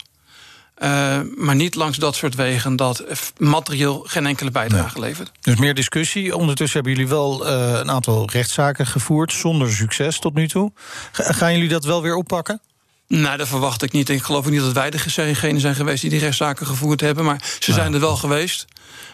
[0.84, 3.04] Uh, maar niet langs dat soort wegen dat
[3.38, 5.32] materieel geen enkele bijdrage levert.
[5.42, 6.36] Dus meer discussie.
[6.36, 10.72] Ondertussen hebben jullie wel uh, een aantal rechtszaken gevoerd, zonder succes tot nu toe.
[11.12, 12.62] gaan jullie dat wel weer oppakken?
[13.08, 14.10] Nou, dat verwacht ik niet.
[14.10, 17.26] Ik geloof niet dat wij degene zijn geweest die die rechtszaken gevoerd hebben.
[17.26, 18.66] Maar ze zijn er wel geweest.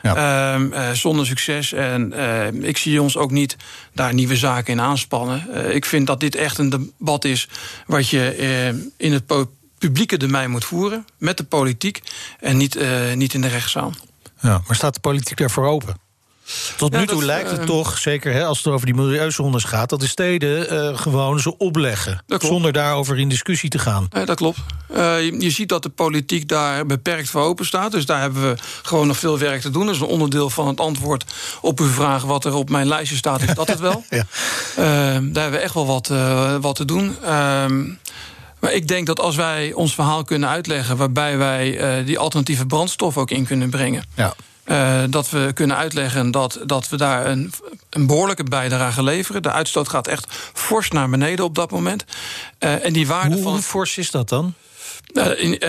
[0.01, 0.57] Ja.
[0.57, 1.73] Uh, zonder succes.
[1.73, 3.55] En uh, ik zie ons ook niet
[3.93, 5.47] daar nieuwe zaken in aanspannen.
[5.49, 7.47] Uh, ik vind dat dit echt een debat is
[7.85, 8.35] wat je
[8.97, 9.23] in het
[9.77, 11.05] publieke domein moet voeren.
[11.17, 12.01] Met de politiek
[12.39, 12.79] en niet,
[13.15, 13.93] niet in de rechtszaal.
[14.39, 15.95] Ja, maar staat de politiek daarvoor open?
[16.77, 19.89] Tot nu toe lijkt het uh, toch, zeker hè, als het over die milieuzones gaat...
[19.89, 22.23] dat de steden uh, gewoon ze opleggen.
[22.27, 24.07] Zonder daarover in discussie te gaan.
[24.09, 24.57] Ja, dat klopt.
[24.91, 27.91] Uh, je, je, ziet dat de politiek daar beperkt voor open staat.
[27.91, 29.85] Dus daar hebben we gewoon nog veel werk te doen.
[29.85, 31.25] Dat is een onderdeel van het antwoord
[31.61, 32.23] op uw vraag...
[32.23, 34.03] wat er op mijn lijstje staat, is dat het wel.
[34.09, 34.25] ja.
[34.75, 36.07] daar hebben we echt wel wat,
[36.61, 37.15] wat te doen.
[37.23, 37.83] Ehm,
[38.59, 40.97] maar ik denk dat als wij ons verhaal kunnen uitleggen...
[40.97, 44.03] waarbij wij die alternatieve brandstof ook in kunnen brengen...
[44.15, 44.33] Ja.
[44.65, 47.53] Uh, dat we kunnen uitleggen dat, dat we daar een,
[47.89, 49.41] een behoorlijke bijdrage leveren.
[49.41, 52.05] De uitstoot gaat echt fors naar beneden op dat moment.
[52.59, 53.51] Uh, en die waarde hoe, van.
[53.51, 54.53] Hoe fors is dat dan?
[55.13, 55.59] Uh, in,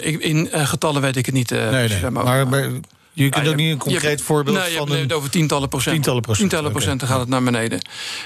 [0.00, 1.50] in, in getallen weet ik het niet.
[1.50, 2.10] nee, nee.
[2.10, 2.70] Maar, maar
[3.12, 4.88] je kunt ook niet een concreet voorbeeld nee, van.
[4.88, 5.94] Nee, het over tientallen procent.
[5.94, 6.48] Tientallen procent.
[6.48, 7.80] Tientallen procenten gaat het naar beneden.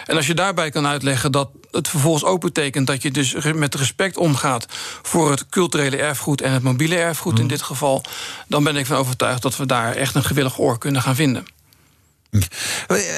[0.07, 3.74] En als je daarbij kan uitleggen dat het vervolgens ook betekent dat je dus met
[3.74, 4.66] respect omgaat
[5.03, 7.53] voor het culturele erfgoed en het mobiele erfgoed in mhm.
[7.53, 8.03] dit geval,
[8.49, 11.47] dan ben ik van overtuigd dat we daar echt een gewillig oor kunnen gaan vinden.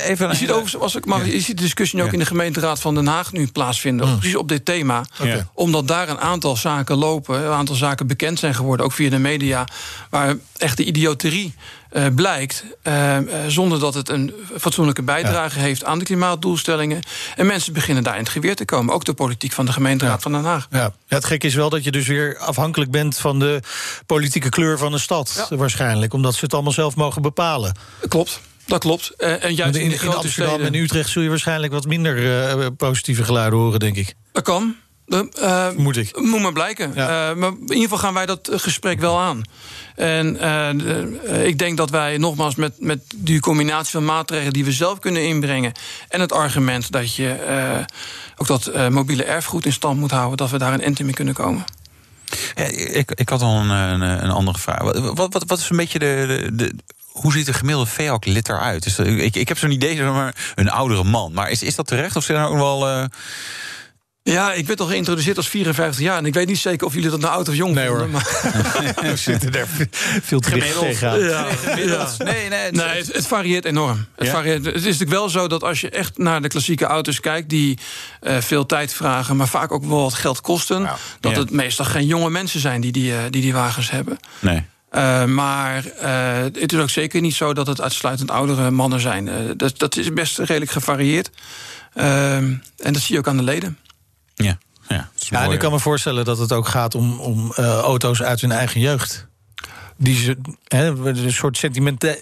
[0.04, 2.80] Even je, ziet over, als ik mag, je ziet de discussie ook in de gemeenteraad
[2.80, 4.08] van Den Haag nu plaatsvinden.
[4.08, 4.18] Mm.
[4.18, 5.04] Precies op dit thema.
[5.52, 9.18] Omdat daar een aantal zaken lopen, een aantal zaken bekend zijn geworden, ook via de
[9.18, 9.66] media,
[10.10, 11.54] waar echt de idioterie
[11.92, 12.64] uh, blijkt.
[12.82, 17.02] Uh, zonder dat het een fatsoenlijke bijdrage heeft aan de klimaatdoelstellingen.
[17.36, 18.94] En mensen beginnen daar in het geweer te komen.
[18.94, 20.66] Ook de politiek van de gemeenteraad van Den Haag.
[20.70, 20.78] Ja.
[20.78, 20.92] ja.
[21.06, 23.60] het gek is wel dat je dus weer afhankelijk bent van de
[24.06, 25.46] politieke kleur van de stad.
[25.50, 27.76] Waarschijnlijk, omdat ze het allemaal zelf mogen bepalen.
[28.08, 28.40] Klopt.
[28.68, 29.12] Dat klopt.
[29.18, 30.74] Uh, en juist in, in, de grote Amsterdam steden...
[30.74, 32.18] en Utrecht zul je waarschijnlijk wat minder
[32.58, 34.14] uh, positieve geluiden horen, denk ik.
[34.32, 34.74] Dat kan.
[35.06, 36.20] Uh, moet ik.
[36.20, 36.92] Moet maar blijken.
[36.94, 37.34] Ja.
[37.34, 39.42] maar in ieder geval gaan wij dat gesprek wel aan.
[39.94, 40.36] En
[41.44, 45.26] ik denk dat wij nogmaals met, met die combinatie van maatregelen die we zelf kunnen
[45.26, 45.72] inbrengen.
[46.08, 47.84] en het argument dat je
[48.36, 50.36] ook dat mobiele erfgoed in stand moet houden.
[50.36, 51.64] dat we daar een ente mee kunnen komen.
[52.74, 54.82] ik, ik had al een, een, een andere vraag.
[54.82, 56.74] Wat, wat, wat is een beetje de, de,
[57.20, 58.86] hoe ziet de gemiddelde VEAC-lid eruit?
[58.86, 61.32] Is ik, ik heb zo'n idee, maar een oudere man.
[61.32, 62.16] Maar is, is dat terecht?
[62.16, 62.88] Of zijn er ook wel...
[62.88, 63.04] Uh...
[64.32, 66.18] Ja, ik werd al geïntroduceerd als 54 jaar.
[66.18, 68.02] En ik weet niet zeker of jullie dat nou oud of jong nee, vinden.
[68.02, 68.10] Hoor.
[68.10, 68.94] Maar...
[69.10, 69.66] We zitten daar
[70.22, 71.20] veel te dicht tegenaan.
[71.20, 71.46] Ja.
[71.76, 72.08] Ja.
[72.18, 74.06] Nee, nee, het, nee het, het, varieert enorm.
[74.16, 74.64] Het, varieert.
[74.64, 77.48] het is natuurlijk wel zo dat als je echt naar de klassieke auto's kijkt...
[77.48, 77.78] die
[78.22, 80.90] uh, veel tijd vragen, maar vaak ook wel wat geld kosten...
[81.20, 84.18] dat het meestal geen jonge mensen zijn die die, uh, die, die wagens hebben.
[84.40, 84.64] Nee.
[84.92, 89.26] Uh, maar uh, het is ook zeker niet zo dat het uitsluitend oudere mannen zijn.
[89.26, 91.30] Uh, dat, dat, is best redelijk gevarieerd.
[91.92, 93.78] en dat zie je ook aan de leden.
[94.34, 94.58] Ja,
[94.88, 98.40] ja, ja en ik kan me voorstellen dat het ook gaat om, om auto's uit
[98.40, 99.26] hun eigen jeugd
[100.00, 100.36] die ze,
[100.68, 102.12] een soort sentiment, uh,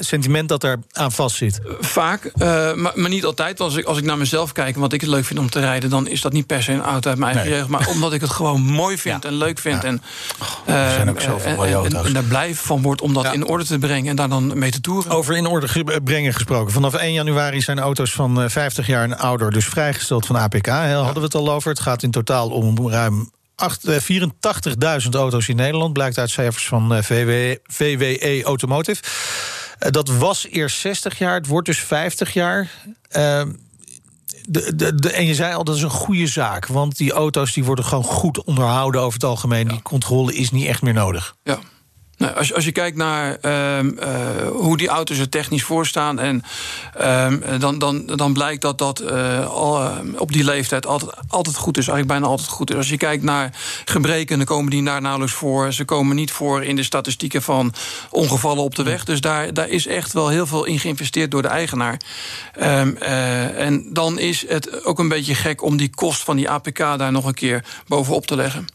[0.00, 1.60] sentiment dat er aan vastzit.
[1.80, 2.32] Vaak, uh,
[2.74, 3.60] maar, maar, niet altijd.
[3.60, 5.60] Als ik, als ik naar mezelf kijk en wat ik het leuk vind om te
[5.60, 5.90] rijden...
[5.90, 7.68] dan is dat niet per se een auto uit mijn eigen jeugd.
[7.68, 9.82] Maar omdat ik het gewoon mooi vind en leuk vind.
[9.82, 9.88] Ja.
[9.88, 10.02] En,
[10.68, 12.00] uh, er zijn ook zoveel mooie auto's.
[12.00, 14.10] En, en, daar blij van wordt om dat in orde te brengen...
[14.10, 15.10] en daar dan mee te toeren.
[15.10, 16.72] Over in orde brengen gesproken.
[16.72, 19.50] Vanaf 1 januari zijn auto's van 50 jaar en ouder...
[19.50, 20.66] dus vrijgesteld van APK.
[20.66, 21.70] Hadden we het al over.
[21.70, 23.30] Het gaat in totaal om ruim
[23.70, 29.02] 84.000 eh, auto's in Nederland, blijkt uit cijfers van VW, VWE Automotive.
[29.78, 32.70] Eh, dat was eerst 60 jaar, het wordt dus 50 jaar.
[33.08, 33.52] Ehm,
[34.48, 36.66] de, de, de, en je zei al, dat is een goede zaak.
[36.66, 39.68] Want die auto's die worden gewoon goed onderhouden over het algemeen.
[39.68, 41.36] Die controle is niet echt meer nodig.
[41.42, 41.58] Ja,
[42.16, 43.88] nou, als, als je kijkt naar uh, uh,
[44.52, 46.42] hoe die auto's er technisch voor staan, en,
[47.00, 49.10] uh, dan, dan, dan blijkt dat dat
[49.46, 51.88] al, ehm, op die leeftijd altijd, altijd goed is.
[51.88, 52.76] Eigenlijk bijna altijd goed is.
[52.76, 53.52] Als je kijkt naar
[53.84, 55.72] gebreken, dan komen die daar nauwelijks voor.
[55.72, 57.74] Ze komen niet voor in de statistieken van
[58.10, 59.04] ongevallen op de weg.
[59.04, 62.00] Dus daar, daar is echt wel heel veel in geïnvesteerd door de eigenaar.
[62.58, 66.78] Uh, en dan is het ook een beetje gek om die kost van die APK
[66.78, 68.66] daar nog een keer bovenop te leggen.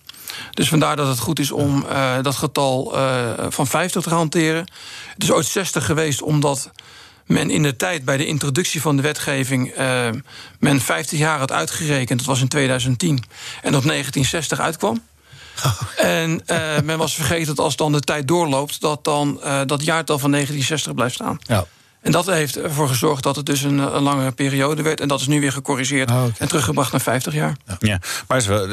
[0.52, 4.68] Dus vandaar dat het goed is om uh, dat getal uh, van 50 te hanteren.
[5.14, 6.72] Het is ooit 60 geweest omdat
[7.26, 10.10] men in de tijd bij de introductie van de wetgeving uh,
[10.60, 15.04] men 50 jaar had uitgerekend, dat was in 2010, en op 1960 uitkwam.
[15.66, 15.82] Oh.
[15.98, 16.44] En
[16.86, 20.94] men was vergeten dat als dan de tijd doorloopt, dat dan dat jaartal van 1960
[20.94, 21.40] blijft staan.
[21.42, 21.66] Ja.
[22.02, 25.02] En dat heeft ervoor gezorgd dat het dus een, een langere periode werd.
[25.02, 27.56] En dat is nu weer gecorrigeerd oh, en teruggebracht naar 50 jaar.
[27.66, 28.68] Ja, ja maar is wel,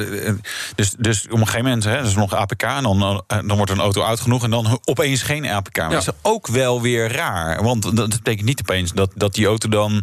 [0.74, 2.62] dus, dus op een gegeven moment, hè, is nog APK...
[2.62, 5.76] en dan, dan wordt een auto oud genoeg en dan opeens geen APK.
[5.76, 7.62] Maar dat is ook wel weer raar.
[7.62, 10.02] Want dat betekent niet opeens dat, dat die auto dan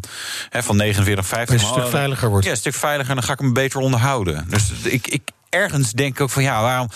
[0.50, 1.62] hè, van 49, 50...
[1.62, 2.46] Een stuk veiliger wordt.
[2.46, 4.46] Ja, een stuk veiliger en dan ga ik hem beter onderhouden.
[4.50, 5.22] Dus ik, ik,
[5.54, 6.90] ergens denk ik ook van ja, waarom.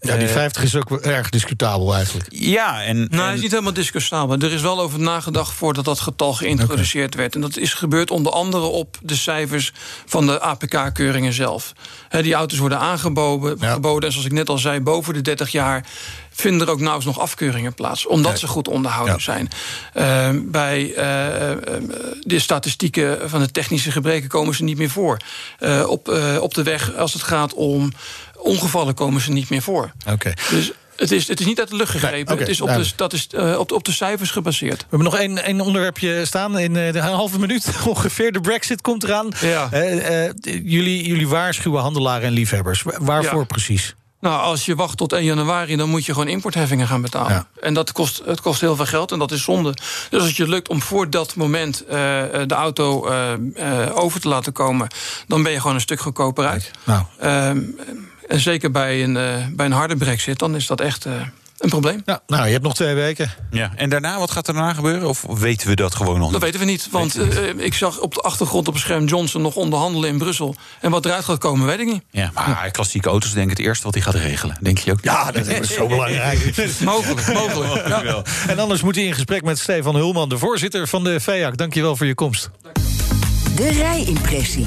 [0.00, 2.26] Ja, die 50 eh, is ook erg discutabel eigenlijk.
[2.30, 3.06] Ja, en.
[3.10, 4.38] Nou, het is niet helemaal discutabel.
[4.38, 7.34] Er is wel over nagedacht voordat dat getal geïntroduceerd werd.
[7.34, 9.72] En dat is gebeurd onder andere op de cijfers
[10.06, 11.72] van de APK-keuringen zelf.
[12.10, 13.58] die auto's worden aangeboden.
[13.60, 15.86] Geboden, en zoals ik net al zei, boven de 30 jaar
[16.34, 18.06] vinden er ook nauwelijks nog afkeuringen plaats.
[18.06, 19.48] Omdat ze goed onderhouden zijn.
[19.94, 20.96] Uh, bij uh,
[22.20, 25.16] de statistieken van de technische gebreken komen ze niet meer voor.
[25.60, 26.08] Uh, op,
[26.40, 27.92] op de weg, als het gaat om
[28.36, 29.92] ongevallen, komen ze niet meer voor.
[30.06, 30.32] Oké.
[30.50, 32.38] Dus het is, het is niet uit de lucht gegrepen.
[32.38, 34.78] het is op de, dat is uh, op, op de cijfers gebaseerd.
[34.78, 38.32] We hebben nog één, één onderwerpje staan in uh, de halve minuut ongeveer.
[38.32, 39.28] De brexit komt eraan.
[39.40, 39.68] Ja.
[39.72, 42.84] Uh, jullie, jullie waarschuwen handelaren en liefhebbers.
[42.98, 43.94] Waarvoor precies?
[44.24, 47.46] Nou, als je wacht tot 1 januari, dan moet je gewoon importheffingen gaan betalen.
[47.60, 49.74] En dat kost, het kost heel veel geld en dat is zonde.
[50.10, 51.90] Dus als het je lukt om voor dat moment uh,
[52.46, 54.88] de auto uh, uh, over te laten komen,
[55.26, 56.70] dan ben je gewoon een stuk goedkoper uit.
[56.84, 57.04] Nou.
[57.18, 57.62] Ehm,
[58.28, 59.12] en zeker bij een,
[59.56, 61.06] bij een harde brexit, dan is dat echt
[61.58, 62.02] een probleem.
[62.04, 63.30] Ja, nou, je hebt nog twee weken.
[63.50, 63.72] Ja.
[63.76, 65.08] En daarna, wat gaat er daarna gebeuren?
[65.08, 66.88] Of weten we dat gewoon nog Dat weten we niet.
[66.90, 70.54] Want uh, ik zag op de achtergrond op het scherm Johnson nog onderhandelen in Brussel.
[70.80, 72.02] En wat eruit gaat komen, weet ik niet.
[72.10, 74.56] Ja, maar klassieke auto's denk ik het eerste wat hij gaat regelen.
[74.60, 74.98] Denk je ook?
[75.02, 76.56] Ja, dat is zo belangrijk.
[76.84, 77.88] mogelijk, mogelijk.
[77.88, 78.22] Ja.
[78.46, 81.56] En anders moet hij in gesprek met Stefan Hulman, de voorzitter van de FEAC.
[81.56, 82.50] Dankjewel voor je komst.
[83.56, 84.66] De rijimpressie.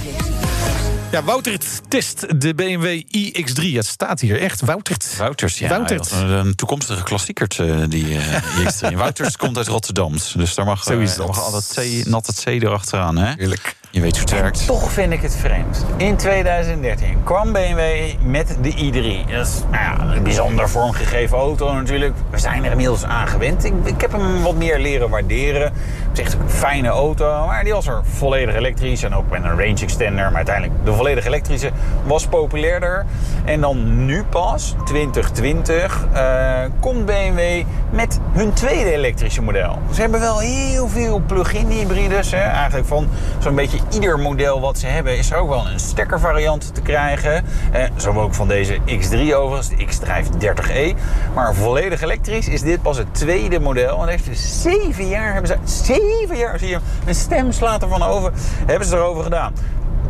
[1.12, 3.64] Ja, Woutert test de BMW iX3.
[3.76, 5.18] Het staat hier echt, Woutert.
[5.18, 5.70] Wouters, ja.
[5.70, 6.12] Woutert.
[6.12, 8.96] Een toekomstige klassieker, eh, die uh, iX3.
[8.96, 12.48] Wouters komt uit Rotterdam, dus daar mag, uh, daar mag altijd C, nat het C
[12.48, 13.18] erachteraan.
[13.18, 13.34] Hè?
[13.38, 13.76] Heerlijk.
[13.90, 14.66] Je weet hoe het werkt.
[14.66, 15.86] toch vind ik het vreemd.
[15.98, 19.32] In 2013 kwam BMW met de i3.
[19.32, 22.16] Dat is nou ja, een bijzonder vormgegeven auto natuurlijk.
[22.30, 23.64] We zijn er inmiddels aan gewend.
[23.64, 25.62] Ik, ik heb hem wat meer leren waarderen.
[25.62, 25.74] Het
[26.14, 27.46] is echt een fijne auto.
[27.46, 29.04] Maar die was er volledig elektrisch.
[29.04, 30.26] En ook met een range extender.
[30.26, 31.72] Maar uiteindelijk de volledig elektrische
[32.04, 33.06] was populairder.
[33.46, 39.80] En dan nu pas, 2020, uh, komt BMW met hun tweede elektrische model.
[39.94, 42.32] Ze hebben wel heel veel plug-in hybrides.
[42.32, 42.42] Hè.
[42.42, 43.08] Eigenlijk van
[43.40, 47.46] zo'n beetje ieder model wat ze hebben is er ook wel een stekkervariant te krijgen.
[47.72, 50.96] Eh, zo ook van deze X3 overigens, de X-Drive 30e.
[51.34, 54.02] Maar volledig elektrisch is dit pas het tweede model.
[54.02, 58.04] En heeft dus zeven jaar hebben ze, zeven jaar zie je een stem slaat ervan
[58.04, 58.32] over,
[58.66, 59.54] hebben ze erover gedaan.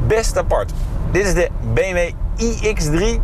[0.07, 0.72] Best apart.
[1.11, 3.22] Dit is de BMW iX3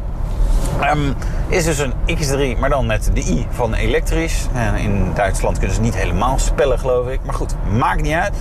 [0.82, 1.16] Um,
[1.48, 4.48] is dus een X3, maar dan met de i van elektrisch.
[4.54, 7.20] En in Duitsland kunnen ze niet helemaal spellen, geloof ik.
[7.26, 8.34] Maar goed, maakt niet uit.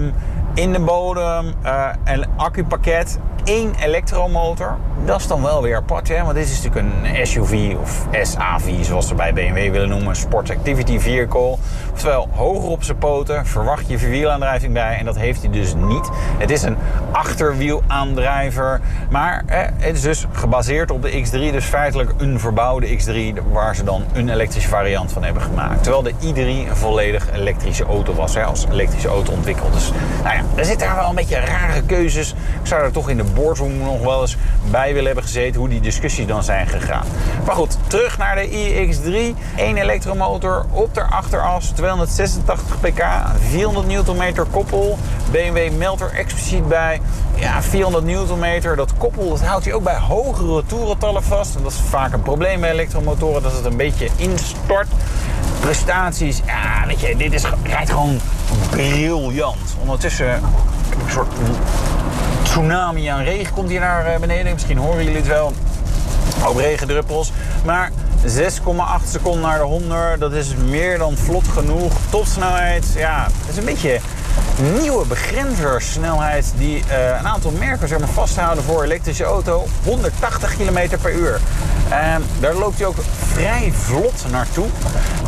[0.00, 0.14] Um,
[0.58, 4.76] in de bodem, uh, een accupakket, één elektromotor.
[5.04, 6.22] Dat is dan wel weer apart, hè?
[6.22, 10.50] want dit is natuurlijk een SUV of SAV, zoals ze bij BMW willen noemen, Sport
[10.50, 11.56] Activity Vehicle.
[11.98, 16.10] Oftewel, hoger op zijn poten, verwacht je vierwielaandrijving bij en dat heeft hij dus niet.
[16.38, 16.76] Het is een
[17.10, 18.80] achterwielaandrijver,
[19.10, 19.42] maar
[19.76, 24.04] het is dus gebaseerd op de X3, dus feitelijk een verbouwde X3 waar ze dan
[24.12, 25.82] een elektrische variant van hebben gemaakt.
[25.82, 29.72] Terwijl de i3 een volledig elektrische auto was, hè, als elektrische auto ontwikkeld.
[29.72, 29.92] Dus
[30.22, 32.30] nou ja, er zitten wel een beetje rare keuzes.
[32.60, 34.36] Ik zou er toch in de boardroom nog wel eens
[34.70, 37.06] bij willen hebben gezeten hoe die discussies dan zijn gegaan.
[37.46, 39.38] Maar goed, terug naar de iX3.
[39.56, 43.02] 1 elektromotor op de achteras, 286 pk,
[43.50, 44.98] 400 Nm koppel.
[45.30, 47.00] BMW meldt er expliciet bij.
[47.34, 51.54] Ja, 400 Nm, dat koppel, dat houdt hij ook bij hogere toerentallen vast.
[51.56, 54.86] En dat is vaak een probleem bij elektromotoren, dat het een beetje instort.
[55.60, 58.20] Prestaties, ja, weet je, dit is, rijdt gewoon
[58.70, 59.76] briljant.
[59.80, 61.32] Ondertussen een soort
[62.42, 64.52] tsunami aan regen komt hier naar eh, beneden.
[64.52, 65.52] Misschien horen jullie het wel.
[66.46, 67.32] Ook regendruppels.
[67.64, 67.90] Maar
[68.24, 71.92] 6,8 seconden naar de 100, dat is meer dan vlot genoeg.
[72.10, 74.00] Topsnelheid, ja, dat is een beetje
[74.80, 79.66] nieuwe begrenzersnelheid die uh, een aantal merken zeg maar, vasthouden voor elektrische auto.
[79.84, 81.40] 180 km per uur.
[82.40, 82.96] Daar loopt hij ook
[83.32, 84.66] vrij vlot naartoe.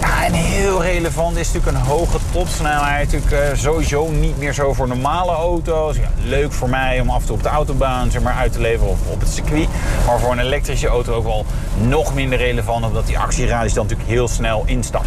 [0.00, 3.12] Ja, en heel relevant is natuurlijk een hoge topsnelheid.
[3.12, 5.96] Natuurlijk sowieso niet meer zo voor normale auto's.
[5.96, 8.60] Ja, leuk voor mij om af en toe op de autobaan zeg maar, uit te
[8.60, 9.68] leveren of op het circuit.
[10.06, 11.44] Maar voor een elektrische auto ook wel
[11.80, 12.84] nog minder relevant...
[12.84, 15.06] omdat die actieradius dan natuurlijk heel snel instapt.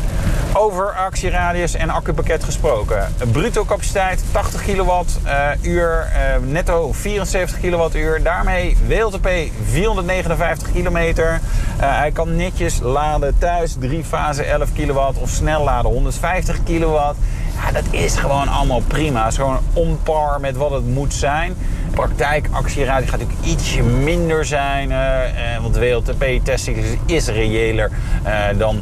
[0.53, 3.13] Over actieradius en accupakket gesproken.
[3.31, 5.19] Bruto capaciteit 80 kilowatt
[5.61, 6.11] uur,
[6.45, 8.23] netto 74 kilowattuur.
[8.23, 9.29] Daarmee WLTP
[9.63, 11.39] 459 kilometer.
[11.77, 17.17] hij kan netjes laden thuis, 3 fase 11 kilowatt of snel laden 150 kilowatt.
[17.63, 19.27] Ja, dat is gewoon allemaal prima.
[19.27, 21.55] Is gewoon on par met wat het moet zijn.
[21.93, 24.91] Praktijk actieradius gaat natuurlijk ietsje minder zijn.
[24.91, 27.91] Uh, want de WLTP-testcyclus is reëler
[28.25, 28.81] uh, dan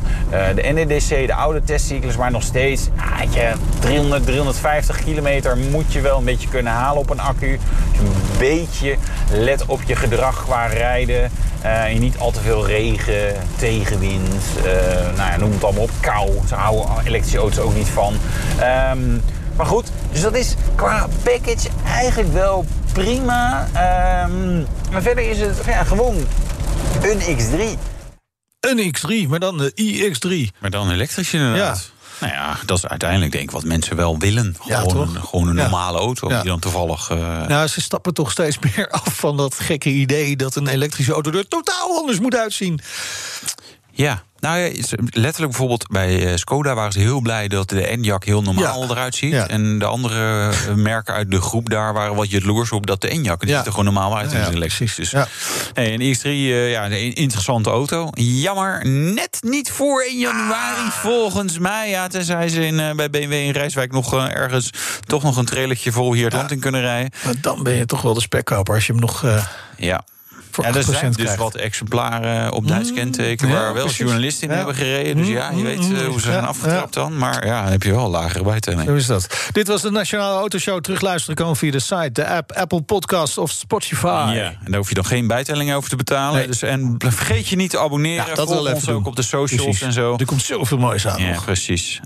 [0.55, 2.18] de NEDC, de oude testcyclus.
[2.18, 7.01] Maar nog steeds, ah, je, 300, 350 kilometer moet je wel een beetje kunnen halen
[7.01, 7.59] op een accu.
[7.99, 8.95] Een beetje
[9.32, 11.32] let op je gedrag qua rijden.
[11.66, 14.43] Uh, niet al te veel regen, tegenwind,
[15.16, 15.91] nou ja, noem het allemaal op.
[15.99, 18.14] Kou, ze houden elektrische auto's ook niet van.
[18.93, 19.22] Um,
[19.55, 23.67] maar goed, dus dat is qua package eigenlijk wel prima.
[24.27, 26.15] Um, maar verder is het ja, gewoon
[27.01, 27.79] een X3.
[28.59, 30.57] Een X3, maar dan de iX3.
[30.59, 31.91] Maar dan elektrisch inderdaad.
[31.93, 31.99] Ja.
[32.21, 34.55] Nou ja, dat is uiteindelijk denk ik wat mensen wel willen.
[34.59, 37.09] Gewoon, ja, gewoon een normale auto die dan toevallig...
[37.09, 37.47] Uh...
[37.47, 40.35] Nou, ze stappen toch steeds meer af van dat gekke idee...
[40.35, 42.79] dat een elektrische auto er totaal anders moet uitzien.
[43.91, 44.71] Ja, nou ja,
[45.09, 49.15] letterlijk bijvoorbeeld bij eh, Skoda waren ze heel blij dat de Enyaq heel normaal eruit
[49.15, 49.33] ziet.
[49.33, 53.09] En de andere eh, merken uit de groep daar waren wat jaloers op dat de
[53.09, 53.37] Enyaq.
[53.37, 54.95] Die ziet er gewoon normaal uit in elektrisch.
[54.95, 55.27] Dus ja.
[55.73, 58.09] Hey, een X3, uh, ja, een interessante auto.
[58.13, 60.91] Jammer, net niet voor 1 januari ah.
[60.91, 61.89] volgens mij.
[61.89, 64.69] Ja, tenzij ze in, bij BMW in Rijswijk nog ergens
[65.05, 67.11] toch nog een trailertje vol hier het land in kunnen rijden.
[67.23, 69.25] Maar dan ben je toch wel de spekkoper als je hem nog...
[69.77, 70.03] Ja,
[70.62, 73.49] ja, er zijn dus wat exemplaren op Duits mm, kenteken...
[73.49, 75.16] waar wel journalisten in hebben gereden.
[75.18, 77.18] Dus ja, je mm, weet mm, eh, hoe ze zijn afgetrapt dan.
[77.18, 78.88] Maar ja, dan heb je wel lagere bijtelling.
[78.88, 79.49] Zo is dat.
[79.52, 80.82] Dit was de Nationale Autoshow.
[80.82, 84.32] Terugluisteren kan via de site, de app, Apple Podcast of Spotify.
[84.36, 86.47] Ja, en daar hoef je dan geen bijtelling over te betalen.
[86.47, 88.26] Dus, en vergeet je niet te abonneren.
[88.28, 90.16] Ja, dat Volg ons ook op de socials en zo.
[90.18, 92.02] Er komt zoveel moois aan Ja, precies.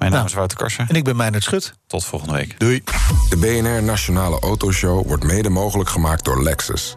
[0.00, 0.88] Mijn naam nou, is Wouter Karsen.
[0.88, 1.72] En ik ben Meijnerd Schut.
[1.86, 2.54] Tot volgende week.
[2.58, 2.82] Doei.
[3.28, 6.96] De BNR Nationale Autoshow wordt mede mogelijk gemaakt door Lexus.